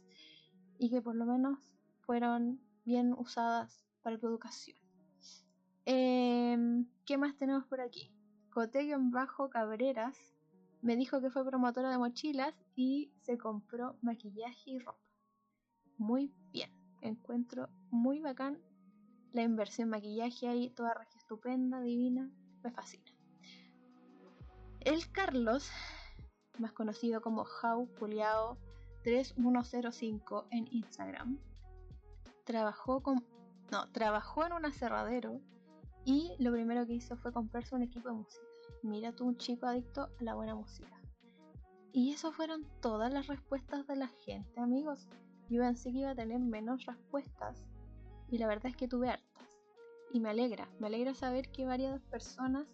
y 0.78 0.90
que 0.90 1.00
por 1.00 1.14
lo 1.14 1.26
menos 1.26 1.58
fueron 2.00 2.60
bien 2.84 3.12
usadas 3.12 3.84
para 4.02 4.18
tu 4.18 4.26
educación. 4.26 4.76
Em, 5.84 6.86
¿Qué 7.06 7.18
más 7.18 7.36
tenemos 7.36 7.64
por 7.66 7.80
aquí? 7.80 8.12
en 8.72 9.10
bajo 9.10 9.48
Cabreras 9.48 10.18
me 10.82 10.96
dijo 10.96 11.20
que 11.20 11.30
fue 11.30 11.44
promotora 11.44 11.90
de 11.90 11.98
mochilas 11.98 12.54
y 12.74 13.12
se 13.20 13.38
compró 13.38 13.96
maquillaje 14.02 14.70
y 14.70 14.78
ropa. 14.78 14.98
Muy 15.98 16.32
bien, 16.52 16.70
encuentro 17.02 17.68
muy 17.90 18.20
bacán 18.20 18.58
la 19.32 19.42
inversión 19.42 19.90
maquillaje 19.90 20.48
ahí, 20.48 20.70
toda 20.70 20.94
regia 20.94 21.18
estupenda, 21.18 21.80
divina, 21.80 22.30
me 22.62 22.70
fascina. 22.70 23.12
El 24.80 25.10
Carlos, 25.12 25.70
más 26.58 26.72
conocido 26.72 27.20
como 27.20 27.44
How 27.62 27.88
3105 29.04 30.46
en 30.50 30.66
Instagram, 30.72 31.38
trabajó 32.44 33.02
con 33.02 33.24
no, 33.70 33.88
trabajó 33.92 34.44
en 34.44 34.52
un 34.52 34.64
aserradero 34.64 35.40
y 36.04 36.34
lo 36.40 36.50
primero 36.50 36.86
que 36.86 36.94
hizo 36.94 37.16
fue 37.16 37.32
comprarse 37.32 37.74
un 37.76 37.82
equipo 37.82 38.08
de 38.08 38.14
música. 38.14 38.49
Mira 38.82 39.12
tú 39.12 39.26
un 39.26 39.36
chico 39.36 39.66
adicto 39.66 40.02
a 40.02 40.10
la 40.20 40.34
buena 40.34 40.54
música. 40.54 41.00
Y 41.92 42.12
eso 42.12 42.32
fueron 42.32 42.64
todas 42.80 43.12
las 43.12 43.26
respuestas 43.26 43.86
de 43.86 43.96
la 43.96 44.08
gente, 44.08 44.58
amigos. 44.60 45.08
Yo 45.50 45.60
pensé 45.60 45.92
que 45.92 45.98
iba 45.98 46.10
a 46.10 46.14
tener 46.14 46.38
menos 46.38 46.86
respuestas 46.86 47.62
y 48.30 48.38
la 48.38 48.46
verdad 48.46 48.66
es 48.66 48.76
que 48.76 48.88
tuve 48.88 49.10
hartas. 49.10 49.58
Y 50.12 50.20
me 50.20 50.30
alegra, 50.30 50.68
me 50.78 50.86
alegra 50.86 51.14
saber 51.14 51.50
que 51.50 51.66
varias 51.66 52.00
personas 52.02 52.66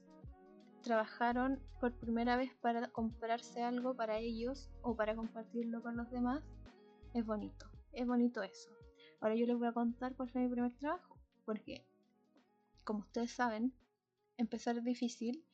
trabajaron 0.82 1.60
por 1.80 1.92
primera 1.94 2.36
vez 2.36 2.54
para 2.60 2.88
comprarse 2.92 3.62
algo 3.62 3.96
para 3.96 4.18
ellos 4.18 4.70
o 4.82 4.94
para 4.94 5.16
compartirlo 5.16 5.82
con 5.82 5.96
los 5.96 6.10
demás. 6.10 6.44
Es 7.14 7.26
bonito, 7.26 7.66
es 7.92 8.06
bonito 8.06 8.42
eso. 8.42 8.70
Ahora 9.20 9.34
yo 9.34 9.46
les 9.46 9.58
voy 9.58 9.66
a 9.66 9.72
contar 9.72 10.14
cuál 10.14 10.30
fue 10.30 10.42
mi 10.42 10.48
primer 10.48 10.72
trabajo, 10.76 11.16
porque 11.44 11.84
como 12.84 13.00
ustedes 13.00 13.32
saben, 13.32 13.72
empezar 14.36 14.76
es 14.78 14.84
difícil 14.84 15.44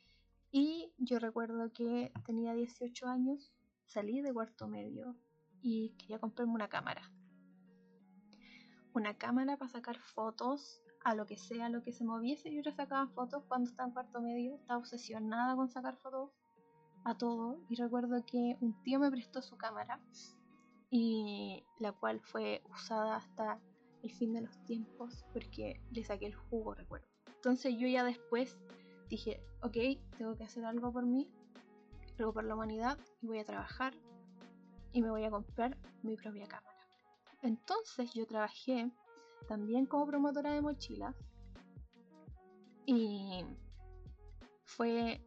y 0.52 0.92
yo 0.98 1.18
recuerdo 1.18 1.72
que 1.72 2.12
tenía 2.26 2.52
18 2.52 3.08
años, 3.08 3.54
salí 3.86 4.20
de 4.20 4.34
cuarto 4.34 4.68
medio 4.68 5.16
y 5.62 5.94
quería 5.96 6.18
comprarme 6.18 6.52
una 6.52 6.68
cámara. 6.68 7.10
Una 8.92 9.16
cámara 9.16 9.56
para 9.56 9.70
sacar 9.70 9.98
fotos 9.98 10.82
a 11.04 11.14
lo 11.14 11.24
que 11.26 11.38
sea, 11.38 11.66
a 11.66 11.70
lo 11.70 11.82
que 11.82 11.92
se 11.92 12.04
moviese. 12.04 12.52
Yo 12.52 12.60
le 12.60 12.70
sacaba 12.70 13.08
fotos 13.08 13.44
cuando 13.48 13.70
estaba 13.70 13.88
en 13.88 13.94
cuarto 13.94 14.20
medio, 14.20 14.56
estaba 14.56 14.78
obsesionada 14.78 15.56
con 15.56 15.70
sacar 15.70 15.96
fotos 15.96 16.30
a 17.04 17.16
todo. 17.16 17.58
Y 17.70 17.76
recuerdo 17.76 18.22
que 18.26 18.58
un 18.60 18.80
tío 18.82 18.98
me 18.98 19.10
prestó 19.10 19.40
su 19.40 19.56
cámara 19.56 20.00
y 20.90 21.64
la 21.78 21.92
cual 21.92 22.20
fue 22.20 22.62
usada 22.70 23.16
hasta 23.16 23.58
el 24.02 24.10
fin 24.10 24.34
de 24.34 24.42
los 24.42 24.64
tiempos 24.64 25.24
porque 25.32 25.80
le 25.90 26.04
saqué 26.04 26.26
el 26.26 26.34
jugo, 26.34 26.74
recuerdo. 26.74 27.06
Entonces 27.36 27.74
yo 27.78 27.88
ya 27.88 28.04
después 28.04 28.58
dije, 29.12 29.42
ok, 29.60 29.76
tengo 30.16 30.36
que 30.36 30.44
hacer 30.44 30.64
algo 30.64 30.90
por 30.90 31.04
mí, 31.04 31.30
algo 32.18 32.32
por 32.32 32.44
la 32.44 32.54
humanidad 32.54 32.98
y 33.20 33.26
voy 33.26 33.40
a 33.40 33.44
trabajar 33.44 33.92
y 34.90 35.02
me 35.02 35.10
voy 35.10 35.24
a 35.24 35.30
comprar 35.30 35.76
mi 36.02 36.16
propia 36.16 36.48
cámara. 36.48 36.78
Entonces 37.42 38.14
yo 38.14 38.26
trabajé 38.26 38.90
también 39.48 39.84
como 39.84 40.06
promotora 40.06 40.52
de 40.52 40.62
mochilas 40.62 41.14
y 42.86 43.44
fue 44.64 45.20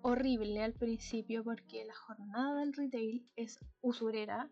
horrible 0.00 0.62
al 0.62 0.72
principio 0.72 1.44
porque 1.44 1.84
la 1.84 1.94
jornada 1.94 2.60
del 2.60 2.72
retail 2.72 3.28
es 3.36 3.58
usurera 3.82 4.48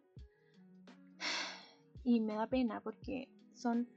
y 2.04 2.20
me 2.20 2.35
da 2.35 2.46
pena 2.46 2.83
porque 2.83 3.30
son 3.54 3.88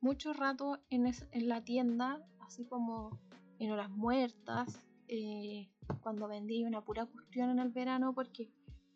mucho 0.00 0.32
rato 0.32 0.78
en, 0.90 1.06
en 1.06 1.48
la 1.48 1.64
tienda, 1.64 2.24
así 2.38 2.64
como 2.66 3.23
en 3.58 3.70
horas 3.70 3.90
muertas, 3.90 4.80
eh, 5.08 5.70
cuando 6.02 6.28
vendí 6.28 6.64
una 6.64 6.84
pura 6.84 7.06
cuestión 7.06 7.50
en 7.50 7.58
el 7.58 7.70
verano, 7.70 8.14
porque 8.14 8.50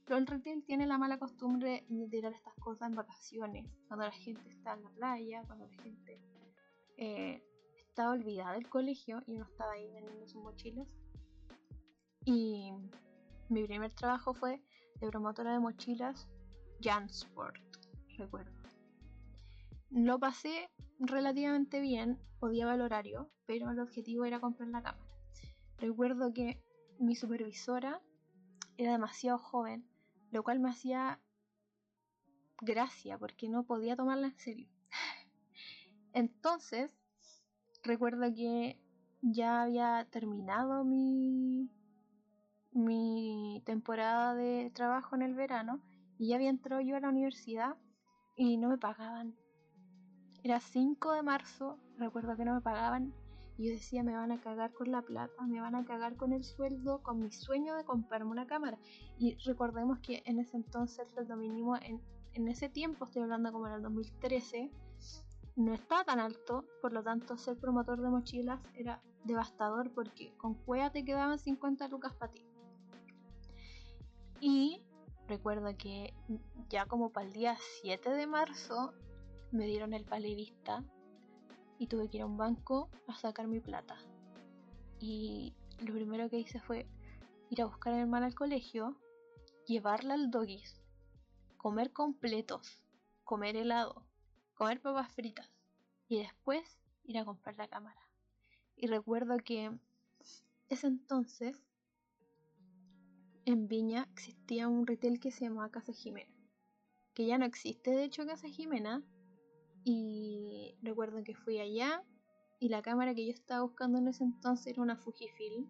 el 0.09 0.27
retail 0.27 0.65
tiene 0.65 0.87
la 0.87 0.99
mala 0.99 1.19
costumbre 1.19 1.85
de 1.89 2.09
tirar 2.09 2.33
estas 2.33 2.55
cosas 2.55 2.89
en 2.89 2.95
vacaciones, 2.95 3.71
cuando 3.87 4.07
la 4.07 4.13
gente 4.13 4.49
está 4.49 4.75
en 4.75 4.85
la 4.85 4.91
playa, 4.91 5.43
cuando 5.47 5.67
la 5.67 5.83
gente 5.83 6.21
eh, 6.97 7.43
está 7.77 8.11
olvidada 8.11 8.55
del 8.55 8.69
colegio 8.69 9.23
y 9.27 9.37
no 9.37 9.45
estaba 9.45 9.73
ahí 9.73 9.91
vendiendo 9.91 10.27
sus 10.27 10.43
mochilas. 10.43 10.89
Y 12.25 12.73
mi 13.49 13.65
primer 13.65 13.93
trabajo 13.93 14.35
fue 14.35 14.63
de 15.01 15.09
promotora 15.09 15.53
de 15.53 15.61
mochilas 15.61 16.29
Jansport, 16.81 17.57
recuerdo. 18.17 18.53
Lo 19.91 20.19
pasé 20.19 20.69
relativamente 20.99 21.81
bien, 21.81 22.19
odiaba 22.41 22.75
el 22.75 22.81
horario, 22.81 23.31
pero 23.47 23.71
el 23.71 23.81
objetivo 23.81 24.25
era 24.25 24.41
comprar 24.41 24.69
la 24.69 24.83
cámara. 24.83 25.11
Recuerdo 25.79 26.33
que 26.33 26.63
mi 26.99 27.15
supervisora 27.15 28.01
era 28.77 28.93
demasiado 28.93 29.39
joven, 29.39 29.89
lo 30.31 30.43
cual 30.43 30.61
me 30.61 30.71
hacía 30.71 31.21
gracia 32.61 33.19
porque 33.19 33.49
no 33.49 33.65
podía 33.65 33.97
tomarla 33.97 34.29
en 34.29 34.39
serio. 34.39 34.69
Entonces, 36.13 36.93
recuerdo 37.83 38.33
que 38.35 38.81
ya 39.23 39.63
había 39.63 40.07
terminado 40.11 40.85
mi, 40.85 41.71
mi 42.73 43.63
temporada 43.65 44.35
de 44.35 44.71
trabajo 44.75 45.17
en 45.17 45.23
el 45.23 45.35
verano 45.35 45.81
y 46.19 46.29
ya 46.29 46.37
había 46.37 46.51
entrado 46.51 46.81
yo 46.81 46.97
a 46.97 47.01
la 47.01 47.09
universidad 47.09 47.77
y 48.37 48.57
no 48.57 48.69
me 48.69 48.79
pagaban 48.79 49.37
era 50.43 50.61
5 50.61 51.13
de 51.13 51.23
marzo, 51.23 51.79
recuerdo 51.99 52.37
que 52.37 52.45
no 52.45 52.55
me 52.55 52.61
pagaban 52.61 53.13
y 53.57 53.67
yo 53.67 53.73
decía, 53.73 54.05
me 54.05 54.15
van 54.15 54.31
a 54.31 54.41
cagar 54.41 54.73
con 54.73 54.93
la 54.93 55.03
plata, 55.03 55.45
me 55.47 55.61
van 55.61 55.75
a 55.75 55.85
cagar 55.85 56.17
con 56.17 56.33
el 56.33 56.45
sueldo, 56.45 57.03
con 57.03 57.19
mi 57.19 57.33
sueño 57.33 57.75
de 57.75 57.85
comprarme 57.85 58.31
una 58.31 58.47
cámara. 58.47 58.79
Y 59.19 59.35
recordemos 59.45 59.99
que 59.99 60.23
en 60.27 60.39
ese 60.39 60.57
entonces 60.57 61.01
el 61.01 61.09
sueldo 61.09 61.37
mínimo, 61.37 61.77
en, 61.77 62.01
en 62.35 62.47
ese 62.47 62.69
tiempo, 62.69 63.05
estoy 63.05 63.23
hablando 63.23 63.51
como 63.51 63.67
en 63.67 63.75
el 63.75 63.83
2013, 63.83 64.71
no 65.57 65.75
estaba 65.75 66.05
tan 66.05 66.21
alto, 66.21 66.65
por 66.81 66.93
lo 66.93 67.03
tanto 67.03 67.37
ser 67.37 67.59
promotor 67.59 68.01
de 68.01 68.09
mochilas 68.09 68.61
era 68.75 69.03
devastador 69.25 69.93
porque 69.93 70.33
con 70.37 70.55
cueva 70.55 70.91
te 70.91 71.05
quedaban 71.05 71.41
50 71.41 71.89
lucas 71.89 72.15
para 72.15 72.33
ti. 72.33 72.47
Y 74.41 74.83
recuerdo 75.27 75.77
que 75.77 76.15
ya 76.69 76.87
como 76.87 77.11
para 77.11 77.27
el 77.27 77.33
día 77.33 77.57
7 77.83 78.09
de 78.11 78.27
marzo 78.29 78.95
me 79.51 79.67
dieron 79.67 79.95
el 79.95 80.05
vista 80.35 80.85
y 81.79 81.87
tuve 81.87 82.09
que 82.09 82.19
ir 82.19 82.23
a 82.23 82.27
un 82.27 82.37
banco 82.37 82.91
a 83.07 83.17
sacar 83.17 83.47
mi 83.47 83.61
plata. 83.61 83.97
Y 85.01 85.55
lo 85.81 85.95
primero 85.95 86.29
que 86.29 86.39
hice 86.39 86.61
fue 86.61 86.87
ir 87.51 87.63
a 87.63 87.67
buscar 87.67 87.93
a 87.93 87.97
mi 87.97 88.03
hermana 88.03 88.27
al 88.27 88.35
colegio, 88.35 88.97
llevarla 89.67 90.15
al 90.15 90.31
doggies, 90.31 90.81
comer 91.57 91.93
completos, 91.93 92.83
comer 93.25 93.57
helado, 93.57 94.05
comer 94.55 94.81
papas 94.81 95.13
fritas 95.13 95.49
y 96.09 96.19
después 96.19 96.79
ir 97.05 97.19
a 97.19 97.25
comprar 97.25 97.57
la 97.57 97.69
cámara. 97.69 98.01
Y 98.77 98.87
recuerdo 98.87 99.39
que 99.39 99.71
ese 100.69 100.87
entonces 100.87 101.63
en 103.45 103.67
Viña 103.67 104.09
existía 104.13 104.69
un 104.69 104.87
retail 104.87 105.21
que 105.21 105.31
se 105.31 105.45
llamaba 105.45 105.71
Casa 105.71 105.93
Jimena, 105.93 106.35
que 107.15 107.27
ya 107.27 107.39
no 107.39 107.47
existe 107.47 107.91
de 107.93 108.05
hecho 108.05 108.27
Casa 108.27 108.49
Jimena, 108.49 109.03
y 109.91 110.77
recuerdo 110.83 111.25
que 111.25 111.35
fui 111.35 111.59
allá 111.59 112.05
y 112.61 112.69
la 112.69 112.83
cámara 112.83 113.15
que 113.15 113.25
yo 113.25 113.33
estaba 113.33 113.63
buscando 113.63 113.97
en 113.97 114.09
ese 114.09 114.23
entonces 114.23 114.67
era 114.67 114.83
una 114.83 114.97
Fujifilm 114.97 115.67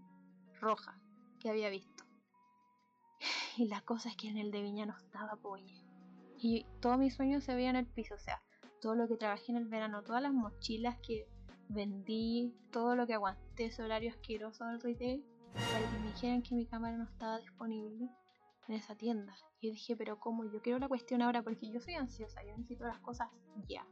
roja 0.60 1.00
que 1.38 1.48
había 1.48 1.70
visto. 1.70 2.04
Y 3.58 3.68
la 3.68 3.80
cosa 3.82 4.08
es 4.08 4.16
que 4.16 4.28
en 4.28 4.36
el 4.36 4.50
de 4.50 4.62
Viña 4.62 4.86
no 4.86 4.96
estaba 4.96 5.36
polla. 5.36 5.74
Y 6.36 6.66
todo 6.80 6.98
mi 6.98 7.10
sueño 7.10 7.40
se 7.40 7.54
veía 7.54 7.70
en 7.70 7.76
el 7.76 7.86
piso, 7.86 8.16
o 8.16 8.18
sea, 8.18 8.42
todo 8.80 8.96
lo 8.96 9.06
que 9.06 9.16
trabajé 9.16 9.52
en 9.52 9.58
el 9.58 9.66
verano, 9.66 10.02
todas 10.02 10.22
las 10.22 10.32
mochilas 10.32 10.96
que 11.00 11.28
vendí, 11.68 12.56
todo 12.72 12.96
lo 12.96 13.06
que 13.06 13.14
aguanté 13.14 13.66
ese 13.66 13.84
horario 13.84 14.10
asqueroso 14.10 14.64
del 14.64 14.80
retail, 14.80 15.24
para 15.52 15.90
que 15.90 15.98
me 16.00 16.06
dijeran 16.08 16.42
que 16.42 16.56
mi 16.56 16.66
cámara 16.66 16.96
no 16.96 17.04
estaba 17.04 17.38
disponible 17.38 18.08
en 18.66 18.74
esa 18.74 18.96
tienda. 18.96 19.36
Y 19.60 19.68
yo 19.68 19.72
dije, 19.74 19.96
pero 19.96 20.18
¿cómo? 20.18 20.44
Yo 20.44 20.60
quiero 20.60 20.80
la 20.80 20.88
cuestión 20.88 21.22
ahora 21.22 21.42
porque 21.42 21.70
yo 21.70 21.80
soy 21.80 21.94
ansiosa, 21.94 22.42
yo 22.42 22.56
necesito 22.56 22.84
las 22.84 23.00
cosas 23.00 23.28
ya. 23.68 23.86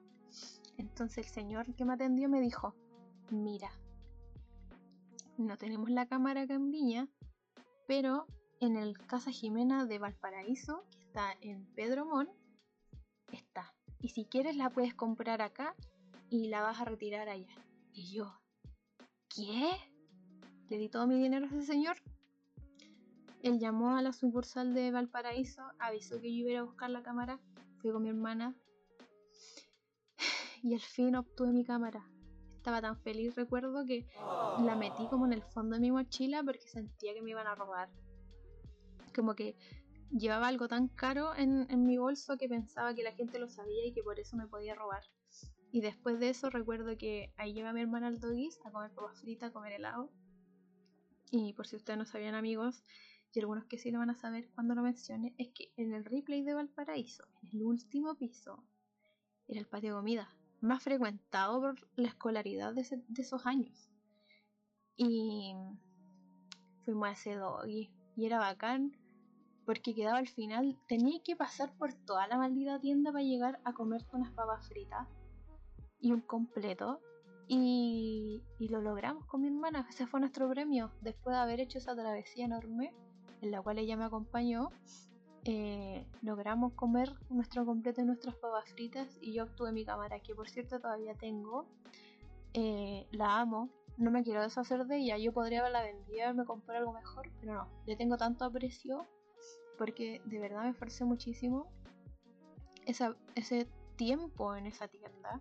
Entonces 0.79 1.27
el 1.27 1.33
señor 1.33 1.75
que 1.75 1.85
me 1.85 1.95
atendió 1.95 2.29
me 2.29 2.41
dijo, 2.41 2.75
mira, 3.31 3.71
no 5.39 5.57
tenemos 5.57 5.91
la 5.91 6.07
cámara 6.07 6.43
acá 6.43 6.55
en 6.55 6.71
Viña, 6.71 7.09
pero 7.87 8.27
en 8.61 8.77
el 8.77 8.99
Casa 8.99 9.31
Jimena 9.31 9.85
de 9.85 9.99
Valparaíso, 9.99 10.85
que 10.91 10.99
está 11.01 11.35
en 11.41 11.67
Pedro 11.75 12.07
Mon, 12.07 12.29
está. 13.33 13.75
Y 14.01 14.11
si 14.11 14.25
quieres 14.25 14.57
la 14.57 14.71
puedes 14.71 14.95
comprar 14.95 15.43
acá 15.43 15.75
y 16.31 16.49
la 16.49 16.62
vas 16.62 16.81
a 16.81 16.85
retirar 16.85 17.29
allá. 17.29 17.55
Y 17.93 18.12
yo, 18.12 18.41
¿qué? 19.35 19.71
Le 20.69 20.79
di 20.79 20.89
todo 20.89 21.07
mi 21.07 21.19
dinero 21.19 21.47
a 21.47 21.49
ese 21.49 21.62
señor. 21.62 21.97
Él 23.43 23.59
llamó 23.59 23.97
a 23.97 24.03
la 24.03 24.12
sucursal 24.12 24.75
de 24.75 24.91
Valparaíso, 24.91 25.62
avisó 25.79 26.21
que 26.21 26.35
yo 26.37 26.49
iba 26.49 26.61
a 26.61 26.65
buscar 26.65 26.91
la 26.91 27.03
cámara, 27.03 27.39
fui 27.79 27.93
con 27.93 28.03
mi 28.03 28.09
hermana 28.09 28.55
y 30.62 30.75
al 30.75 30.81
fin 30.81 31.16
obtuve 31.16 31.53
mi 31.53 31.64
cámara. 31.64 32.09
Estaba 32.57 32.81
tan 32.81 32.99
feliz, 32.99 33.35
recuerdo 33.37 33.85
que 33.87 34.07
la 34.64 34.75
metí 34.77 35.07
como 35.09 35.27
en 35.27 35.33
el 35.33 35.42
fondo 35.42 35.77
de 35.77 35.81
mi 35.81 35.90
mochila 35.92 36.42
porque 36.42 36.66
sentía 36.66 37.14
que 37.14 37.23
me 37.23 37.31
iban 37.31 37.47
a 37.47 37.55
robar. 37.55 37.88
Como 39.14 39.35
que 39.35 39.57
llevaba 40.11 40.49
algo 40.49 40.69
tan 40.69 40.88
caro 40.88 41.35
en, 41.37 41.66
en 41.71 41.87
mi 41.87 41.97
bolso 41.97 42.37
que 42.37 42.49
pensaba 42.49 42.95
que 42.95 43.03
la 43.03 43.12
gente 43.12 43.38
lo 43.38 43.49
sabía 43.49 43.87
y 43.87 43.92
que 43.92 44.03
por 44.03 44.19
eso 44.19 44.37
me 44.37 44.49
podía 44.49 44.75
robar. 44.75 45.05
Y 45.71 45.81
después 45.81 46.19
de 46.19 46.31
eso 46.31 46.51
recuerdo 46.51 46.97
que 46.97 47.33
ahí 47.37 47.53
lleva 47.53 47.71
a 47.71 47.73
mi 47.73 47.83
hermana 47.83 48.09
al 48.09 48.19
doggies 48.19 48.59
a 48.64 48.71
comer 48.71 48.90
papas 48.92 49.21
fritas, 49.21 49.51
a 49.51 49.53
comer 49.53 49.75
helado. 49.75 50.11
Y 51.31 51.53
por 51.55 51.66
si 51.66 51.77
ustedes 51.77 51.99
no 51.99 52.07
sabían 52.07 52.35
amigos, 52.35 52.83
y 53.37 53.40
algunos 53.40 53.66
que 53.66 53.77
sí 53.77 53.90
lo 53.90 53.99
van 53.99 54.09
a 54.09 54.14
saber 54.14 54.49
cuando 54.55 54.75
lo 54.75 54.83
mencione, 54.83 55.35
es 55.37 55.49
que 55.49 55.71
en 55.77 55.92
el 55.92 56.07
replay 56.07 56.42
de 56.42 56.55
Valparaíso, 56.55 57.25
en 57.42 57.51
el 57.51 57.64
último 57.64 58.16
piso, 58.16 58.64
era 59.47 59.61
el 59.61 59.66
patio 59.66 59.90
de 59.90 59.97
comida, 59.97 60.35
más 60.61 60.83
frecuentado 60.83 61.61
por 61.61 61.88
la 61.97 62.09
escolaridad 62.09 62.75
de, 62.75 62.83
esos 63.16 63.47
años. 63.47 63.88
Y 64.97 65.55
fuimos 66.85 67.09
a 67.09 67.12
ese 67.12 67.35
doggy 67.35 67.90
y 68.16 68.27
era 68.27 68.38
bacán 68.38 68.97
porque 69.66 69.95
quedaba 69.95 70.19
al 70.19 70.29
final, 70.29 70.79
tenía 70.87 71.21
que 71.25 71.35
pasar 71.35 71.77
por 71.77 71.92
toda 71.92 72.29
la 72.29 72.38
maldita 72.38 72.79
tienda 72.79 73.11
para 73.11 73.25
llegar 73.25 73.61
a 73.64 73.73
comer 73.73 74.07
unas 74.12 74.33
papas 74.33 74.69
fritas 74.69 75.09
y 76.01 76.12
un 76.12 76.21
completo. 76.21 77.01
Y, 77.49 78.42
y, 78.59 78.69
lo 78.69 78.81
logramos 78.81 79.25
con 79.27 79.42
mi 79.42 79.49
hermana. 79.49 79.87
Ese 79.88 80.07
fue 80.07 80.19
nuestro 80.19 80.49
premio. 80.49 80.90
Después 81.01 81.35
de 81.37 81.42
haber 81.42 81.61
hecho 81.61 81.79
esa 81.79 81.95
travesía 81.95 82.45
enorme, 82.45 82.92
en 83.40 83.51
la 83.53 83.62
cual 83.62 83.79
ella 83.79 83.97
me 83.97 84.05
acompañó, 84.05 84.71
eh, 85.48 86.04
logramos 86.22 86.72
comer 86.72 87.12
nuestro 87.30 87.64
completo 87.64 88.00
y 88.00 88.04
nuestras 88.04 88.35
papas 88.35 88.68
fritas. 88.72 89.16
Y 89.20 89.32
yo 89.32 89.44
obtuve 89.44 89.70
mi 89.70 89.85
cámara, 89.85 90.18
que 90.18 90.35
por 90.35 90.48
cierto 90.48 90.80
todavía 90.80 91.14
tengo. 91.14 91.66
Eh, 92.52 93.06
la 93.12 93.38
amo. 93.38 93.70
No 93.96 94.11
me 94.11 94.24
quiero 94.24 94.42
deshacer 94.42 94.87
de 94.87 94.98
ella. 94.98 95.18
Yo 95.18 95.32
podría 95.32 95.61
haberla 95.61 95.82
vendido 95.82 96.30
y 96.30 96.35
me 96.35 96.44
compré 96.44 96.78
algo 96.78 96.92
mejor, 96.92 97.30
pero 97.40 97.54
no. 97.54 97.68
Le 97.87 97.94
tengo 97.94 98.16
tanto 98.16 98.44
aprecio 98.44 99.06
porque 99.78 100.20
de 100.24 100.40
verdad 100.40 100.64
me 100.64 100.70
esforcé 100.70 101.04
muchísimo 101.04 101.70
esa, 102.85 103.14
ese 103.37 103.68
tiempo 103.94 104.56
en 104.56 104.66
esa 104.66 104.88
tienda 104.88 105.40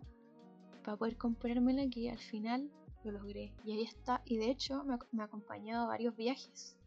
para 0.83 0.97
poder 0.97 1.17
comprármela 1.17 1.89
que 1.89 2.11
al 2.11 2.19
final 2.19 2.69
lo 3.03 3.11
logré. 3.11 3.53
Y 3.65 3.71
ahí 3.71 3.83
está. 3.83 4.21
Y 4.23 4.37
de 4.37 4.51
hecho 4.51 4.83
me, 4.83 4.99
me 5.11 5.23
ha 5.23 5.25
acompañado 5.25 5.85
a 5.85 5.87
varios 5.87 6.15
viajes, 6.15 6.77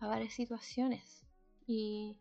a 0.00 0.06
varias 0.06 0.34
situaciones. 0.34 1.24
Y 1.66 2.18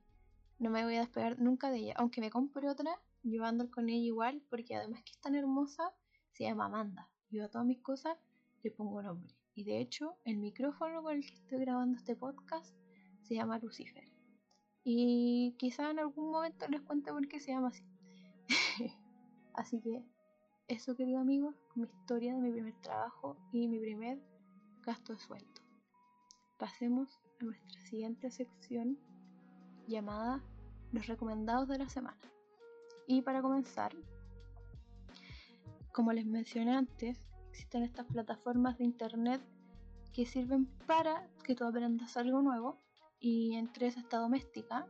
no 0.60 0.70
me 0.70 0.84
voy 0.84 0.96
a 0.96 1.02
despegar 1.02 1.39
nunca 1.39 1.70
de 1.70 1.78
ella. 1.78 1.93
Aunque 1.98 2.22
me 2.22 2.30
compre 2.30 2.70
otra, 2.70 3.00
yo 3.24 3.43
ando 3.46 3.70
con 3.70 3.89
ella 3.89 4.06
igual 4.06 4.41
porque 4.50 4.76
además 4.76 5.04
que 5.04 5.12
es 5.12 5.20
tan 5.20 5.36
hermosa, 5.36 5.93
se 6.32 6.46
llama 6.46 6.65
Amanda. 6.65 7.10
Yo 7.30 7.46
a 7.46 7.50
todas 7.50 7.67
mis 7.67 7.82
cosas 7.82 8.17
le 8.63 8.72
pongo 8.72 9.02
nombre. 9.02 9.36
Y 9.56 9.63
de 9.63 9.80
hecho, 9.80 10.17
el 10.24 10.38
micrófono 10.38 11.02
con 11.02 11.15
el 11.15 11.26
que 11.26 11.34
estoy 11.34 11.60
grabando 11.60 11.98
este 11.98 12.15
podcast 12.15 12.76
se 13.24 13.36
llama 13.36 13.60
Lucifer. 13.60 14.08
Y 14.84 15.56
quizá 15.58 15.91
en 15.91 16.00
algún 16.00 16.32
momento 16.32 16.67
les 16.67 16.82
cuente 16.82 17.12
por 17.12 17.28
qué 17.28 17.39
se 17.39 17.52
llama 17.52 17.70
así. 17.70 17.84
así 19.54 19.82
que 19.82 20.04
eso, 20.67 20.96
querido 20.96 21.20
amigo, 21.20 21.54
mi 21.76 21.84
historia 21.84 22.34
de 22.34 22.41
mi 22.41 22.52
primer 22.52 22.80
trabajo 22.82 23.38
y 23.52 23.67
mi 23.67 23.80
primer 23.80 24.20
gasto 24.84 25.13
de 25.13 25.20
sueldo. 25.20 25.62
Pasemos 26.58 27.10
a 27.39 27.43
nuestra 27.46 27.82
siguiente 27.82 28.32
sección 28.32 28.98
llamada 29.88 30.43
Los 30.91 31.08
recomendados 31.08 31.67
de 31.67 31.78
la 31.78 31.89
semana. 31.89 32.19
Y 33.08 33.21
para 33.21 33.41
comenzar, 33.41 33.93
como 35.91 36.13
les 36.13 36.26
mencioné 36.26 36.76
antes, 36.76 37.19
existen 37.50 37.84
estas 37.84 38.06
plataformas 38.06 38.78
de 38.78 38.84
internet 38.84 39.41
que 40.13 40.26
sirven 40.26 40.65
para 40.86 41.28
que 41.43 41.56
tú 41.56 41.65
aprendas 41.65 42.17
algo 42.17 42.41
nuevo 42.41 42.80
y 43.19 43.56
entre 43.56 43.88
esas 43.88 44.04
está 44.04 44.17
Doméstica. 44.17 44.88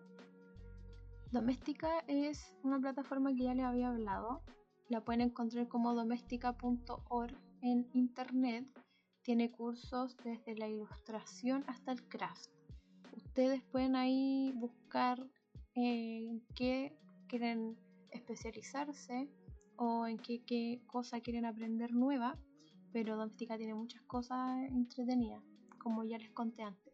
Doméstica 1.31 2.03
es 2.07 2.55
una 2.63 2.79
plataforma 2.79 3.33
que 3.33 3.43
ya 3.43 3.53
les 3.53 3.65
había 3.65 3.89
hablado, 3.89 4.41
la 4.89 5.03
pueden 5.03 5.21
encontrar 5.21 5.67
como 5.67 5.93
doméstica.org 5.93 7.37
en 7.61 7.89
internet. 7.93 8.65
Tiene 9.21 9.51
cursos 9.51 10.15
desde 10.23 10.55
la 10.55 10.69
ilustración 10.69 11.65
hasta 11.67 11.91
el 11.91 12.07
craft. 12.07 12.56
Ustedes 13.17 13.61
pueden 13.63 13.95
ahí 13.95 14.51
buscar 14.55 15.19
en 15.73 16.41
qué 16.55 16.95
quieren 17.27 17.77
especializarse 18.11 19.29
o 19.75 20.07
en 20.07 20.17
qué, 20.17 20.43
qué 20.45 20.81
cosa 20.87 21.19
quieren 21.19 21.45
aprender 21.45 21.91
nueva. 21.93 22.37
Pero 22.93 23.17
Doméstica 23.17 23.57
tiene 23.57 23.73
muchas 23.73 24.01
cosas 24.03 24.57
entretenidas, 24.69 25.43
como 25.77 26.03
ya 26.03 26.17
les 26.17 26.31
conté 26.31 26.63
antes. 26.63 26.93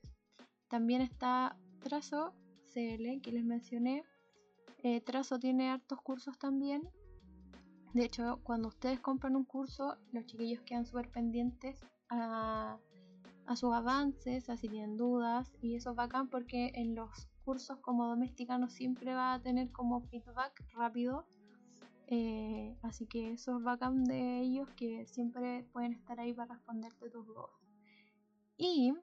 También 0.68 1.02
está 1.02 1.58
Trazo 1.82 2.34
CL 2.74 3.22
que 3.22 3.32
les 3.32 3.46
mencioné. 3.46 4.04
Eh, 4.82 5.02
Trazo 5.02 5.38
tiene 5.40 5.70
hartos 5.70 6.02
cursos 6.02 6.38
también 6.40 6.82
de 7.94 8.06
hecho, 8.06 8.40
cuando 8.42 8.70
ustedes 8.70 9.00
compran 9.00 9.36
un 9.36 9.46
curso, 9.46 9.98
los 10.12 10.26
chiquillos 10.26 10.62
quedan 10.62 10.88
súper 10.88 11.12
pendientes 11.12 11.80
a, 12.10 12.80
sus 13.56 13.74
avances, 13.74 14.50
a 14.50 14.58
si 14.58 14.70
tienen 14.70 14.98
dudas, 14.98 15.52
y 15.62 15.76
eso 15.76 15.92
es 15.92 15.96
bacán 15.96 16.30
porque 16.30 16.72
en 16.76 16.96
los 16.96 17.28
cursos 17.44 17.80
como 17.80 18.08
doméstica 18.08 18.58
no 18.58 18.70
siempre 18.70 19.14
va 19.14 19.34
a 19.34 19.42
tener 19.42 19.72
como 19.72 20.02
feedback 20.02 20.64
rápido. 20.74 21.26
Eh, 22.08 22.78
así 22.82 23.06
que 23.06 23.32
eso 23.32 23.58
es 23.58 23.64
bacán 23.64 24.04
de 24.04 24.42
ellos 24.42 24.70
que 24.76 25.06
siempre 25.08 25.66
pueden 25.72 25.94
estar 25.94 26.20
ahí 26.20 26.34
para 26.34 26.56
responderte 26.56 27.10
tus 27.10 27.26
dudas. 27.26 27.50
Y 28.58 28.94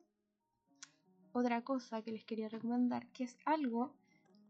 otra 1.32 1.62
cosa 1.62 2.02
que 2.02 2.12
les 2.12 2.24
quería 2.24 2.48
recomendar, 2.48 3.10
que 3.12 3.24
es 3.24 3.36
algo 3.44 3.94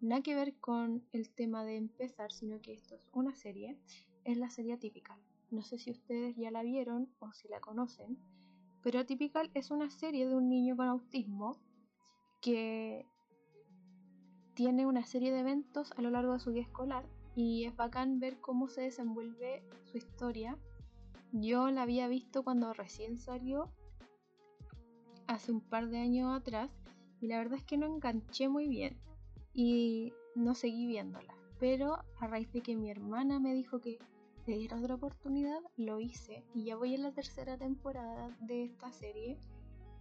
nada 0.01 0.23
que 0.23 0.35
ver 0.35 0.57
con 0.59 1.05
el 1.13 1.31
tema 1.31 1.65
de 1.65 1.77
empezar, 1.77 2.33
sino 2.33 2.61
que 2.61 2.73
esto 2.73 2.95
es 2.95 3.09
una 3.13 3.35
serie, 3.35 3.79
es 4.25 4.39
la 4.39 4.51
serie 4.51 4.75
Atypical. 4.75 5.21
No 5.51 5.63
sé 5.63 5.79
si 5.79 5.91
ustedes 5.91 6.37
ya 6.37 6.51
la 6.51 6.63
vieron 6.63 7.13
o 7.19 7.33
si 7.33 7.49
la 7.49 7.61
conocen, 7.61 8.19
pero 8.83 9.01
Atypical 9.01 9.51
es 9.55 9.71
una 9.71 9.91
serie 9.91 10.27
de 10.27 10.35
un 10.35 10.49
niño 10.49 10.77
con 10.77 10.89
autismo 10.89 11.57
que 12.41 13.07
tiene 14.55 14.87
una 14.87 15.05
serie 15.05 15.33
de 15.33 15.41
eventos 15.41 15.93
a 15.97 16.03
lo 16.03 16.11
largo 16.11 16.33
de 16.33 16.41
su 16.41 16.51
día 16.51 16.63
escolar 16.63 17.05
y 17.37 17.65
es 17.65 17.77
bacán 17.77 18.19
ver 18.19 18.39
cómo 18.41 18.69
se 18.69 18.83
desenvuelve 18.83 19.63
su 19.85 19.99
historia. 19.99 20.59
Yo 21.33 21.71
la 21.71 21.83
había 21.83 22.09
visto 22.09 22.43
cuando 22.43 22.73
recién 22.73 23.19
salió, 23.19 23.71
hace 25.27 25.53
un 25.53 25.61
par 25.61 25.89
de 25.89 25.99
años 25.99 26.37
atrás, 26.37 26.71
y 27.21 27.29
la 27.29 27.39
verdad 27.39 27.59
es 27.59 27.65
que 27.65 27.79
no 27.79 27.87
enganché 27.87 28.49
muy 28.49 28.69
bien 28.69 28.99
y 29.55 30.13
no 30.35 30.55
seguí 30.55 30.87
viéndola 30.87 31.41
pero 31.61 31.99
a 32.19 32.27
raíz 32.27 32.51
de 32.53 32.63
que 32.63 32.75
mi 32.75 32.91
hermana 32.91 33.39
me 33.39 33.53
dijo 33.55 33.81
que 33.81 33.99
le 34.47 34.75
otra 34.75 34.95
oportunidad, 34.95 35.61
lo 35.77 36.01
hice. 36.01 36.45
Y 36.55 36.65
ya 36.65 36.77
voy 36.77 36.95
en 36.95 37.03
la 37.03 37.13
tercera 37.13 37.57
temporada 37.57 38.37
de 38.41 38.65
esta 38.65 38.93
serie. 38.93 39.39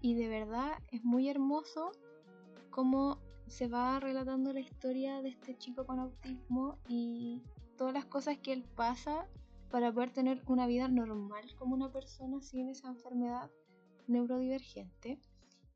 Y 0.02 0.16
de 0.16 0.30
verdad 0.30 0.72
es 0.92 1.04
muy 1.04 1.30
hermoso 1.30 1.92
cómo 2.70 3.20
se 3.48 3.68
va 3.68 4.00
relatando 4.00 4.54
la 4.54 4.60
historia 4.60 5.22
de 5.22 5.30
este 5.30 5.58
chico 5.58 5.86
con 5.86 6.00
autismo 6.00 6.78
y 6.88 7.42
todas 7.78 7.94
las 7.94 8.06
cosas 8.06 8.38
que 8.38 8.54
él 8.54 8.64
pasa 8.76 9.28
para 9.72 9.92
poder 9.92 10.12
tener 10.12 10.42
una 10.46 10.68
vida 10.68 10.88
normal 10.88 11.44
como 11.58 11.76
una 11.76 11.92
persona 11.92 12.42
sin 12.42 12.70
esa 12.70 12.88
enfermedad 12.88 13.52
neurodivergente. 14.08 15.20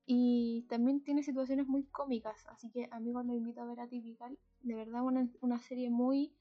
Y 0.06 0.66
también 0.70 1.04
tiene 1.04 1.24
situaciones 1.24 1.68
muy 1.68 1.86
cómicas, 1.86 2.46
así 2.50 2.70
que 2.70 2.90
amigos 2.92 3.26
los 3.26 3.38
invito 3.38 3.62
a 3.62 3.66
ver 3.66 3.80
a 3.80 3.88
Typical 3.88 4.38
de 4.64 4.76
verdad 4.76 5.04
una, 5.04 5.30
una 5.42 5.60
serie 5.60 5.90
muy 5.90 6.34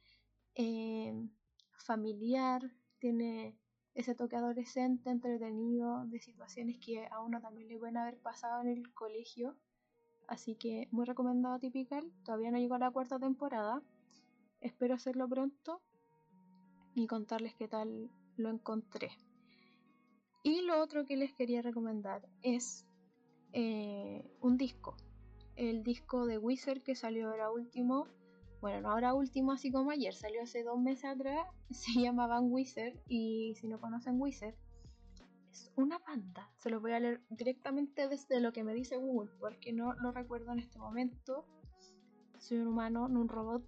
eh, 0.54 1.12
familiar, 1.84 2.62
tiene 2.98 3.56
ese 3.94 4.14
toque 4.14 4.36
adolescente, 4.36 5.10
entretenido, 5.10 6.04
de 6.06 6.18
situaciones 6.20 6.78
que 6.78 7.06
a 7.06 7.20
uno 7.20 7.40
también 7.40 7.68
le 7.68 7.78
pueden 7.78 7.96
haber 7.96 8.18
pasado 8.18 8.62
en 8.62 8.68
el 8.68 8.92
colegio. 8.94 9.56
Así 10.28 10.54
que 10.54 10.88
muy 10.90 11.04
recomendado 11.04 11.58
Typical. 11.58 12.10
Todavía 12.24 12.50
no 12.50 12.58
llegó 12.58 12.74
a 12.74 12.78
la 12.78 12.90
cuarta 12.90 13.18
temporada. 13.18 13.82
Espero 14.60 14.94
hacerlo 14.94 15.28
pronto 15.28 15.82
y 16.94 17.06
contarles 17.06 17.54
qué 17.54 17.68
tal 17.68 18.10
lo 18.36 18.50
encontré. 18.50 19.10
Y 20.42 20.62
lo 20.62 20.80
otro 20.80 21.04
que 21.04 21.16
les 21.16 21.34
quería 21.34 21.62
recomendar 21.62 22.28
es 22.42 22.86
eh, 23.52 24.24
un 24.40 24.56
disco 24.56 24.96
el 25.56 25.82
disco 25.82 26.26
de 26.26 26.38
Wizard 26.38 26.82
que 26.82 26.94
salió 26.94 27.30
ahora 27.30 27.50
último. 27.50 28.06
Bueno, 28.62 28.82
no 28.82 28.90
ahora 28.92 29.12
último, 29.12 29.50
así 29.50 29.72
como 29.72 29.90
ayer, 29.90 30.14
salió 30.14 30.40
hace 30.40 30.62
dos 30.62 30.80
meses 30.80 31.06
atrás. 31.06 31.48
Se 31.70 32.00
llama 32.00 32.28
Van 32.28 32.46
Wizard. 32.48 32.94
Y 33.08 33.56
si 33.56 33.66
no 33.66 33.80
conocen 33.80 34.20
Wizard, 34.20 34.54
es 35.50 35.72
una 35.74 35.98
banda. 35.98 36.48
Se 36.58 36.70
los 36.70 36.80
voy 36.80 36.92
a 36.92 37.00
leer 37.00 37.20
directamente 37.28 38.06
desde 38.06 38.40
lo 38.40 38.52
que 38.52 38.62
me 38.62 38.72
dice 38.72 38.96
Google, 38.98 39.32
porque 39.40 39.72
no 39.72 39.94
lo 39.94 40.12
recuerdo 40.12 40.52
en 40.52 40.60
este 40.60 40.78
momento. 40.78 41.44
Soy 42.38 42.58
un 42.58 42.68
humano, 42.68 43.08
no 43.08 43.22
un 43.22 43.28
robot. 43.28 43.64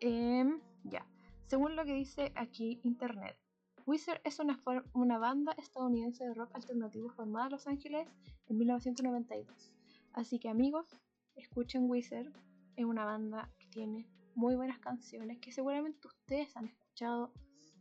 Em, 0.00 0.60
ya. 0.82 1.06
Según 1.46 1.76
lo 1.76 1.84
que 1.84 1.94
dice 1.94 2.32
aquí 2.34 2.80
Internet. 2.82 3.38
Wizard 3.86 4.20
es 4.24 4.40
una, 4.40 4.60
una 4.94 5.18
banda 5.18 5.54
estadounidense 5.58 6.24
de 6.24 6.34
rock 6.34 6.50
alternativo 6.56 7.08
formada 7.10 7.46
en 7.46 7.52
Los 7.52 7.68
Ángeles 7.68 8.08
en 8.48 8.58
1992. 8.58 9.72
Así 10.12 10.40
que 10.40 10.48
amigos, 10.48 10.88
escuchen 11.36 11.88
Wizard. 11.88 12.32
Es 12.74 12.84
una 12.84 13.04
banda 13.04 13.52
que 13.60 13.68
tiene 13.68 14.08
muy 14.34 14.56
buenas 14.56 14.78
canciones 14.78 15.38
que 15.38 15.52
seguramente 15.52 16.06
ustedes 16.08 16.56
han 16.56 16.66
escuchado 16.66 17.32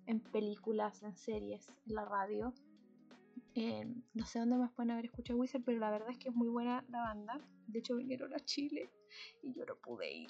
en 0.06 0.20
películas, 0.20 1.02
en 1.04 1.16
series, 1.16 1.68
en 1.88 1.96
la 1.96 2.06
radio. 2.06 2.54
no 4.14 4.26
sé 4.26 4.40
dónde 4.40 4.58
más 4.58 4.72
pueden 4.72 4.92
haber 4.92 5.06
escuchado 5.06 5.40
Wizard, 5.40 5.64
pero 5.64 5.80
la 5.80 5.92
verdad 5.92 6.10
es 6.10 6.18
que 6.18 6.30
es 6.30 6.36
muy 6.36 6.50
buena 6.50 6.86
la 6.90 7.02
banda. 7.02 7.40
De 7.68 7.80
hecho, 7.80 7.96
vinieron 7.96 8.34
a 8.34 8.40
Chile 8.40 8.90
y 9.42 9.54
yo 9.54 9.66
no 9.66 9.76
pude 9.78 10.12
ir. 10.14 10.30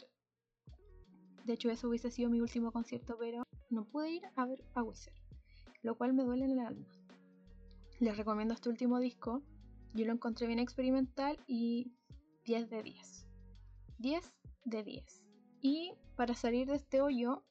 De 1.45 1.53
hecho, 1.53 1.69
eso 1.69 1.89
hubiese 1.89 2.12
sido 2.12 2.29
mi 2.29 2.39
último 2.39 2.71
concierto, 2.71 3.17
pero 3.19 3.43
no 3.69 3.86
pude 3.86 4.12
ir 4.12 4.23
a 4.36 4.45
ver 4.45 4.63
a 4.75 4.83
Wizard, 4.83 5.13
lo 5.81 5.97
cual 5.97 6.13
me 6.13 6.23
duele 6.23 6.45
en 6.45 6.51
el 6.51 6.59
alma. 6.59 6.88
Les 7.99 8.15
recomiendo 8.15 8.53
este 8.53 8.69
último 8.69 8.99
disco. 8.99 9.41
Yo 9.93 10.05
lo 10.05 10.13
encontré 10.13 10.47
bien 10.47 10.59
experimental 10.59 11.39
y 11.47 11.91
10 12.45 12.69
de 12.69 12.83
10. 12.83 13.27
10 13.99 14.33
de 14.65 14.83
10. 14.83 15.22
Y 15.65 15.95
para 16.17 16.36
salir 16.36 16.67
de 16.67 16.76
este 16.76 17.02
hoyo, 17.02 17.41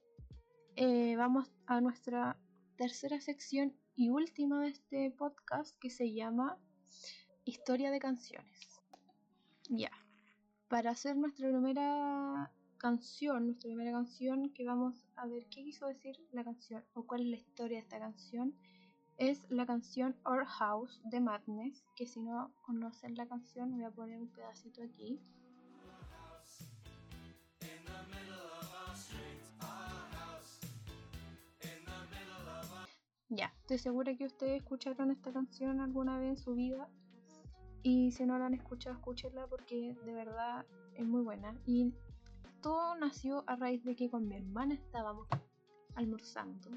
eh, 0.76 1.16
vamos 1.16 1.50
a 1.64 1.80
nuestra 1.80 2.38
tercera 2.76 3.18
sección 3.22 3.74
y 3.94 4.10
última 4.10 4.60
de 4.60 4.68
este 4.68 5.10
podcast 5.12 5.74
que 5.78 5.88
se 5.88 6.12
llama 6.12 6.58
Historia 7.46 7.90
de 7.90 7.98
canciones. 8.00 8.82
Ya. 9.70 9.90
Para 10.68 10.90
hacer 10.90 11.16
nuestra 11.16 11.48
primera 11.48 12.52
canción, 12.76 13.46
nuestra 13.46 13.68
primera 13.68 13.92
canción, 13.92 14.52
que 14.52 14.66
vamos 14.66 15.08
a 15.16 15.26
ver 15.26 15.46
qué 15.46 15.64
quiso 15.64 15.86
decir 15.86 16.18
la 16.32 16.44
canción 16.44 16.84
o 16.92 17.06
cuál 17.06 17.22
es 17.22 17.28
la 17.28 17.36
historia 17.36 17.78
de 17.78 17.84
esta 17.84 17.98
canción, 17.98 18.54
es 19.16 19.46
la 19.48 19.64
canción 19.64 20.18
Our 20.26 20.44
House 20.44 21.00
de 21.04 21.20
Madness, 21.20 21.82
que 21.96 22.06
si 22.06 22.20
no 22.20 22.52
conocen 22.60 23.14
la 23.14 23.26
canción 23.26 23.72
voy 23.72 23.84
a 23.84 23.90
poner 23.90 24.20
un 24.20 24.28
pedacito 24.28 24.82
aquí. 24.82 25.18
Ya, 33.34 33.50
estoy 33.62 33.78
segura 33.78 34.14
que 34.14 34.26
ustedes 34.26 34.60
escucharon 34.60 35.10
esta 35.10 35.32
canción 35.32 35.80
alguna 35.80 36.18
vez 36.18 36.28
en 36.28 36.36
su 36.36 36.54
vida. 36.54 36.90
Y 37.82 38.12
si 38.12 38.26
no 38.26 38.38
la 38.38 38.44
han 38.44 38.52
escuchado, 38.52 38.94
escúchenla 38.94 39.46
porque 39.46 39.96
de 40.04 40.12
verdad 40.12 40.66
es 40.96 41.06
muy 41.06 41.22
buena. 41.22 41.58
Y 41.64 41.94
todo 42.60 42.94
nació 42.94 43.42
a 43.46 43.56
raíz 43.56 43.82
de 43.84 43.96
que 43.96 44.10
con 44.10 44.28
mi 44.28 44.36
hermana 44.36 44.74
estábamos 44.74 45.28
almorzando. 45.94 46.68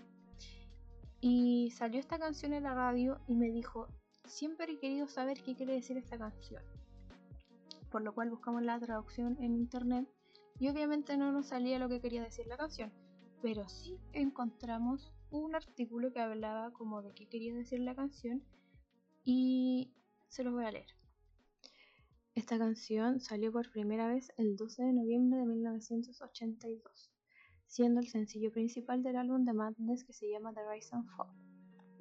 Y 1.19 1.71
salió 1.71 1.99
esta 1.99 2.17
canción 2.19 2.53
en 2.53 2.63
la 2.63 2.73
radio 2.73 3.19
y 3.27 3.35
me 3.35 3.51
dijo, 3.51 3.89
siempre 4.23 4.71
he 4.71 4.79
querido 4.79 5.09
saber 5.09 5.43
qué 5.43 5.55
quiere 5.55 5.73
decir 5.73 5.97
esta 5.97 6.17
canción. 6.17 6.63
Por 7.91 8.01
lo 8.01 8.13
cual 8.13 8.29
buscamos 8.29 8.61
la 8.61 8.79
traducción 8.79 9.35
en 9.41 9.55
internet 9.55 10.07
y 10.57 10.69
obviamente 10.69 11.17
no 11.17 11.33
nos 11.33 11.47
salía 11.47 11.79
lo 11.79 11.89
que 11.89 11.99
quería 11.99 12.23
decir 12.23 12.47
la 12.47 12.55
canción. 12.55 12.93
Pero 13.41 13.67
sí 13.67 13.99
encontramos 14.13 15.11
un 15.37 15.55
artículo 15.55 16.11
que 16.11 16.19
hablaba 16.19 16.71
como 16.71 17.01
de 17.01 17.13
qué 17.13 17.27
quería 17.27 17.53
decir 17.53 17.79
la 17.79 17.95
canción 17.95 18.43
y 19.23 19.91
se 20.27 20.43
los 20.43 20.53
voy 20.53 20.65
a 20.65 20.71
leer. 20.71 20.87
Esta 22.35 22.57
canción 22.57 23.21
salió 23.21 23.51
por 23.51 23.71
primera 23.71 24.07
vez 24.07 24.31
el 24.37 24.55
12 24.57 24.83
de 24.83 24.93
noviembre 24.93 25.39
de 25.39 25.45
1982, 25.45 27.11
siendo 27.65 28.01
el 28.01 28.07
sencillo 28.07 28.51
principal 28.51 29.03
del 29.03 29.15
álbum 29.15 29.45
de 29.45 29.53
Madness 29.53 30.03
que 30.03 30.13
se 30.13 30.29
llama 30.29 30.53
The 30.53 30.69
Rise 30.69 30.95
and 30.95 31.07
Fall. 31.15 31.29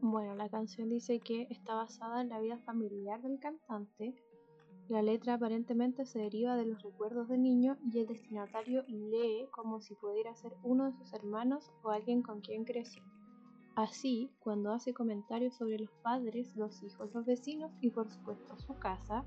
Bueno, 0.00 0.34
la 0.34 0.48
canción 0.48 0.90
dice 0.90 1.20
que 1.20 1.46
está 1.50 1.76
basada 1.76 2.20
en 2.20 2.28
la 2.28 2.40
vida 2.40 2.58
familiar 2.58 3.22
del 3.22 3.38
cantante. 3.38 4.14
La 4.88 5.02
letra 5.02 5.34
aparentemente 5.34 6.04
se 6.04 6.18
deriva 6.18 6.56
de 6.56 6.66
los 6.66 6.82
recuerdos 6.82 7.28
de 7.28 7.38
niño 7.38 7.78
y 7.90 8.00
el 8.00 8.06
destinatario 8.06 8.84
lee 8.88 9.48
como 9.50 9.80
si 9.80 9.94
pudiera 9.94 10.34
ser 10.34 10.52
uno 10.62 10.86
de 10.86 10.92
sus 10.98 11.12
hermanos 11.14 11.72
o 11.82 11.90
alguien 11.90 12.22
con 12.22 12.40
quien 12.40 12.64
creció. 12.64 13.02
Así, 13.76 14.30
cuando 14.38 14.70
hace 14.70 14.94
comentarios 14.94 15.56
sobre 15.56 15.80
los 15.80 15.90
padres, 16.02 16.54
los 16.54 16.80
hijos, 16.84 17.12
los 17.12 17.26
vecinos 17.26 17.72
y 17.80 17.90
por 17.90 18.08
supuesto 18.08 18.56
su 18.56 18.78
casa, 18.78 19.24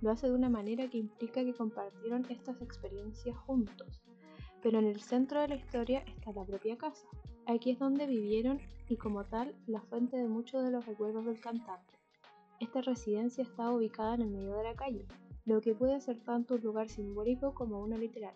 lo 0.00 0.12
hace 0.12 0.28
de 0.28 0.34
una 0.34 0.48
manera 0.48 0.88
que 0.88 0.98
implica 0.98 1.44
que 1.44 1.52
compartieron 1.52 2.24
estas 2.30 2.62
experiencias 2.62 3.36
juntos. 3.38 4.00
Pero 4.62 4.78
en 4.78 4.86
el 4.86 5.00
centro 5.00 5.40
de 5.40 5.48
la 5.48 5.56
historia 5.56 5.98
está 6.06 6.32
la 6.32 6.44
propia 6.44 6.78
casa. 6.78 7.08
Aquí 7.46 7.72
es 7.72 7.80
donde 7.80 8.06
vivieron 8.06 8.60
y 8.88 8.96
como 8.96 9.24
tal 9.24 9.52
la 9.66 9.80
fuente 9.80 10.16
de 10.16 10.28
muchos 10.28 10.62
de 10.62 10.70
los 10.70 10.86
recuerdos 10.86 11.24
del 11.24 11.40
cantante. 11.40 11.98
Esta 12.60 12.82
residencia 12.82 13.42
está 13.42 13.72
ubicada 13.72 14.14
en 14.14 14.22
el 14.22 14.30
medio 14.30 14.54
de 14.54 14.62
la 14.62 14.76
calle, 14.76 15.08
lo 15.44 15.60
que 15.60 15.74
puede 15.74 16.00
ser 16.00 16.20
tanto 16.20 16.54
un 16.54 16.62
lugar 16.62 16.88
simbólico 16.88 17.52
como 17.52 17.80
uno 17.80 17.98
literal, 17.98 18.34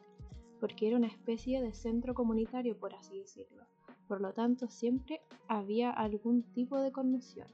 porque 0.58 0.88
era 0.88 0.96
una 0.96 1.06
especie 1.06 1.62
de 1.62 1.72
centro 1.72 2.14
comunitario 2.14 2.76
por 2.76 2.92
así 2.96 3.20
decirlo 3.20 3.62
por 4.08 4.20
lo 4.20 4.32
tanto 4.32 4.68
siempre 4.68 5.20
había 5.48 5.90
algún 5.90 6.42
tipo 6.42 6.80
de 6.80 6.92
conmoción. 6.92 7.48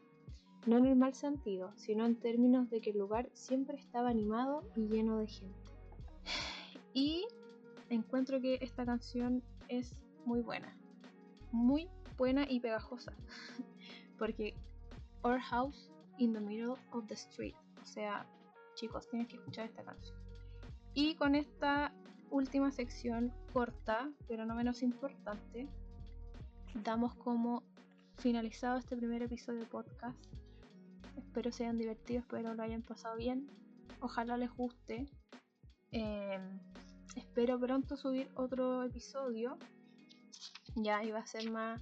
No 0.67 0.79
en 0.79 0.87
el 0.87 0.97
mal 0.97 1.15
sentido, 1.15 1.73
sino 1.77 2.05
en 2.07 2.17
términos 2.17 2.71
de 2.71 2.81
que 2.81 2.91
el 2.91 2.99
lugar 2.99 3.29
siempre 3.33 3.77
estaba 3.77 4.11
animado 4.11 4.63
y 4.77 4.87
lleno 4.89 5.19
de 5.19 5.27
gente. 5.27 5.59
Y 6.95 7.27
encuentro 7.89 8.41
que 8.41 8.59
esta 8.61 8.85
canción 8.85 9.43
es 9.69 9.97
muy 10.25 10.41
buena, 10.41 10.77
muy 11.51 11.89
buena 12.17 12.47
y 12.49 12.61
pegajosa, 12.61 13.13
porque 14.19 14.55
Our 15.25 15.41
House 15.41 15.91
in 16.19 16.33
the 16.33 16.41
Middle 16.41 16.77
of 16.93 17.07
the 17.07 17.15
Street, 17.15 17.55
o 17.81 17.85
sea, 17.85 18.27
chicos, 18.75 19.09
tienes 19.09 19.29
que 19.29 19.37
escuchar 19.37 19.67
esta 19.67 19.83
canción. 19.83 20.17
Y 20.95 21.15
con 21.15 21.35
esta 21.35 21.93
última 22.31 22.71
sección 22.71 23.33
corta, 23.53 24.11
pero 24.29 24.45
no 24.47 24.55
menos 24.55 24.83
importante, 24.83 25.69
damos 26.75 27.15
como 27.15 27.63
finalizado 28.17 28.79
este 28.79 28.97
primer 28.97 29.23
episodio 29.23 29.61
de 29.61 29.67
podcast. 29.67 30.19
Espero 31.17 31.53
se 31.53 31.65
hayan 31.65 31.79
divertido, 31.79 32.21
espero 32.21 32.55
lo 32.55 32.63
hayan 32.63 32.83
pasado 32.83 33.17
bien. 33.17 33.51
Ojalá 34.01 34.37
les 34.37 34.51
guste. 34.51 35.07
Em, 35.91 36.61
espero 37.17 37.59
pronto 37.59 37.97
subir 37.97 38.31
otro 38.35 38.85
episodio. 38.85 39.59
Ya 40.75 41.05
iba 41.05 41.19
a 41.19 41.27
ser 41.27 41.51
más 41.51 41.81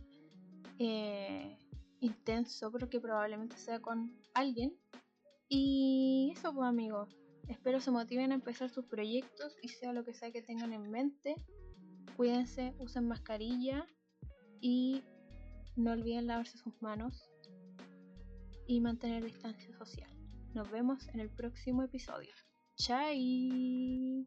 eh, 0.79 1.57
intenso, 2.01 2.71
porque 2.71 3.01
probablemente 3.01 3.57
sea 3.57 3.81
con 3.81 4.13
alguien. 4.35 4.77
Y 5.49 6.33
eso, 6.37 6.53
pues, 6.53 6.69
amigos. 6.69 7.17
Espero 7.49 7.81
se 7.81 7.91
motiven 7.91 8.31
a 8.33 8.37
empezar 8.37 8.71
sus 8.71 8.85
proyectos 8.87 9.57
y 9.63 9.69
sea 9.69 9.93
lo 9.93 10.05
que 10.05 10.15
sea 10.15 10.31
que 10.31 10.43
tengan 10.43 10.73
en 10.73 10.91
mente. 10.91 11.35
Cuídense, 12.17 12.75
usen 12.79 13.09
mascarilla 13.09 13.87
y 14.61 15.03
no 15.77 15.93
olviden 15.93 16.27
lavarse 16.27 16.59
sus 16.59 16.81
manos 16.83 17.31
y 18.67 18.81
mantener 18.81 19.25
distancia 19.25 19.73
social. 19.77 20.11
Nos 20.55 20.71
vemos 20.71 21.09
en 21.09 21.21
el 21.21 21.31
próximo 21.31 21.83
episodio. 21.83 22.33
Chai. 22.77 24.27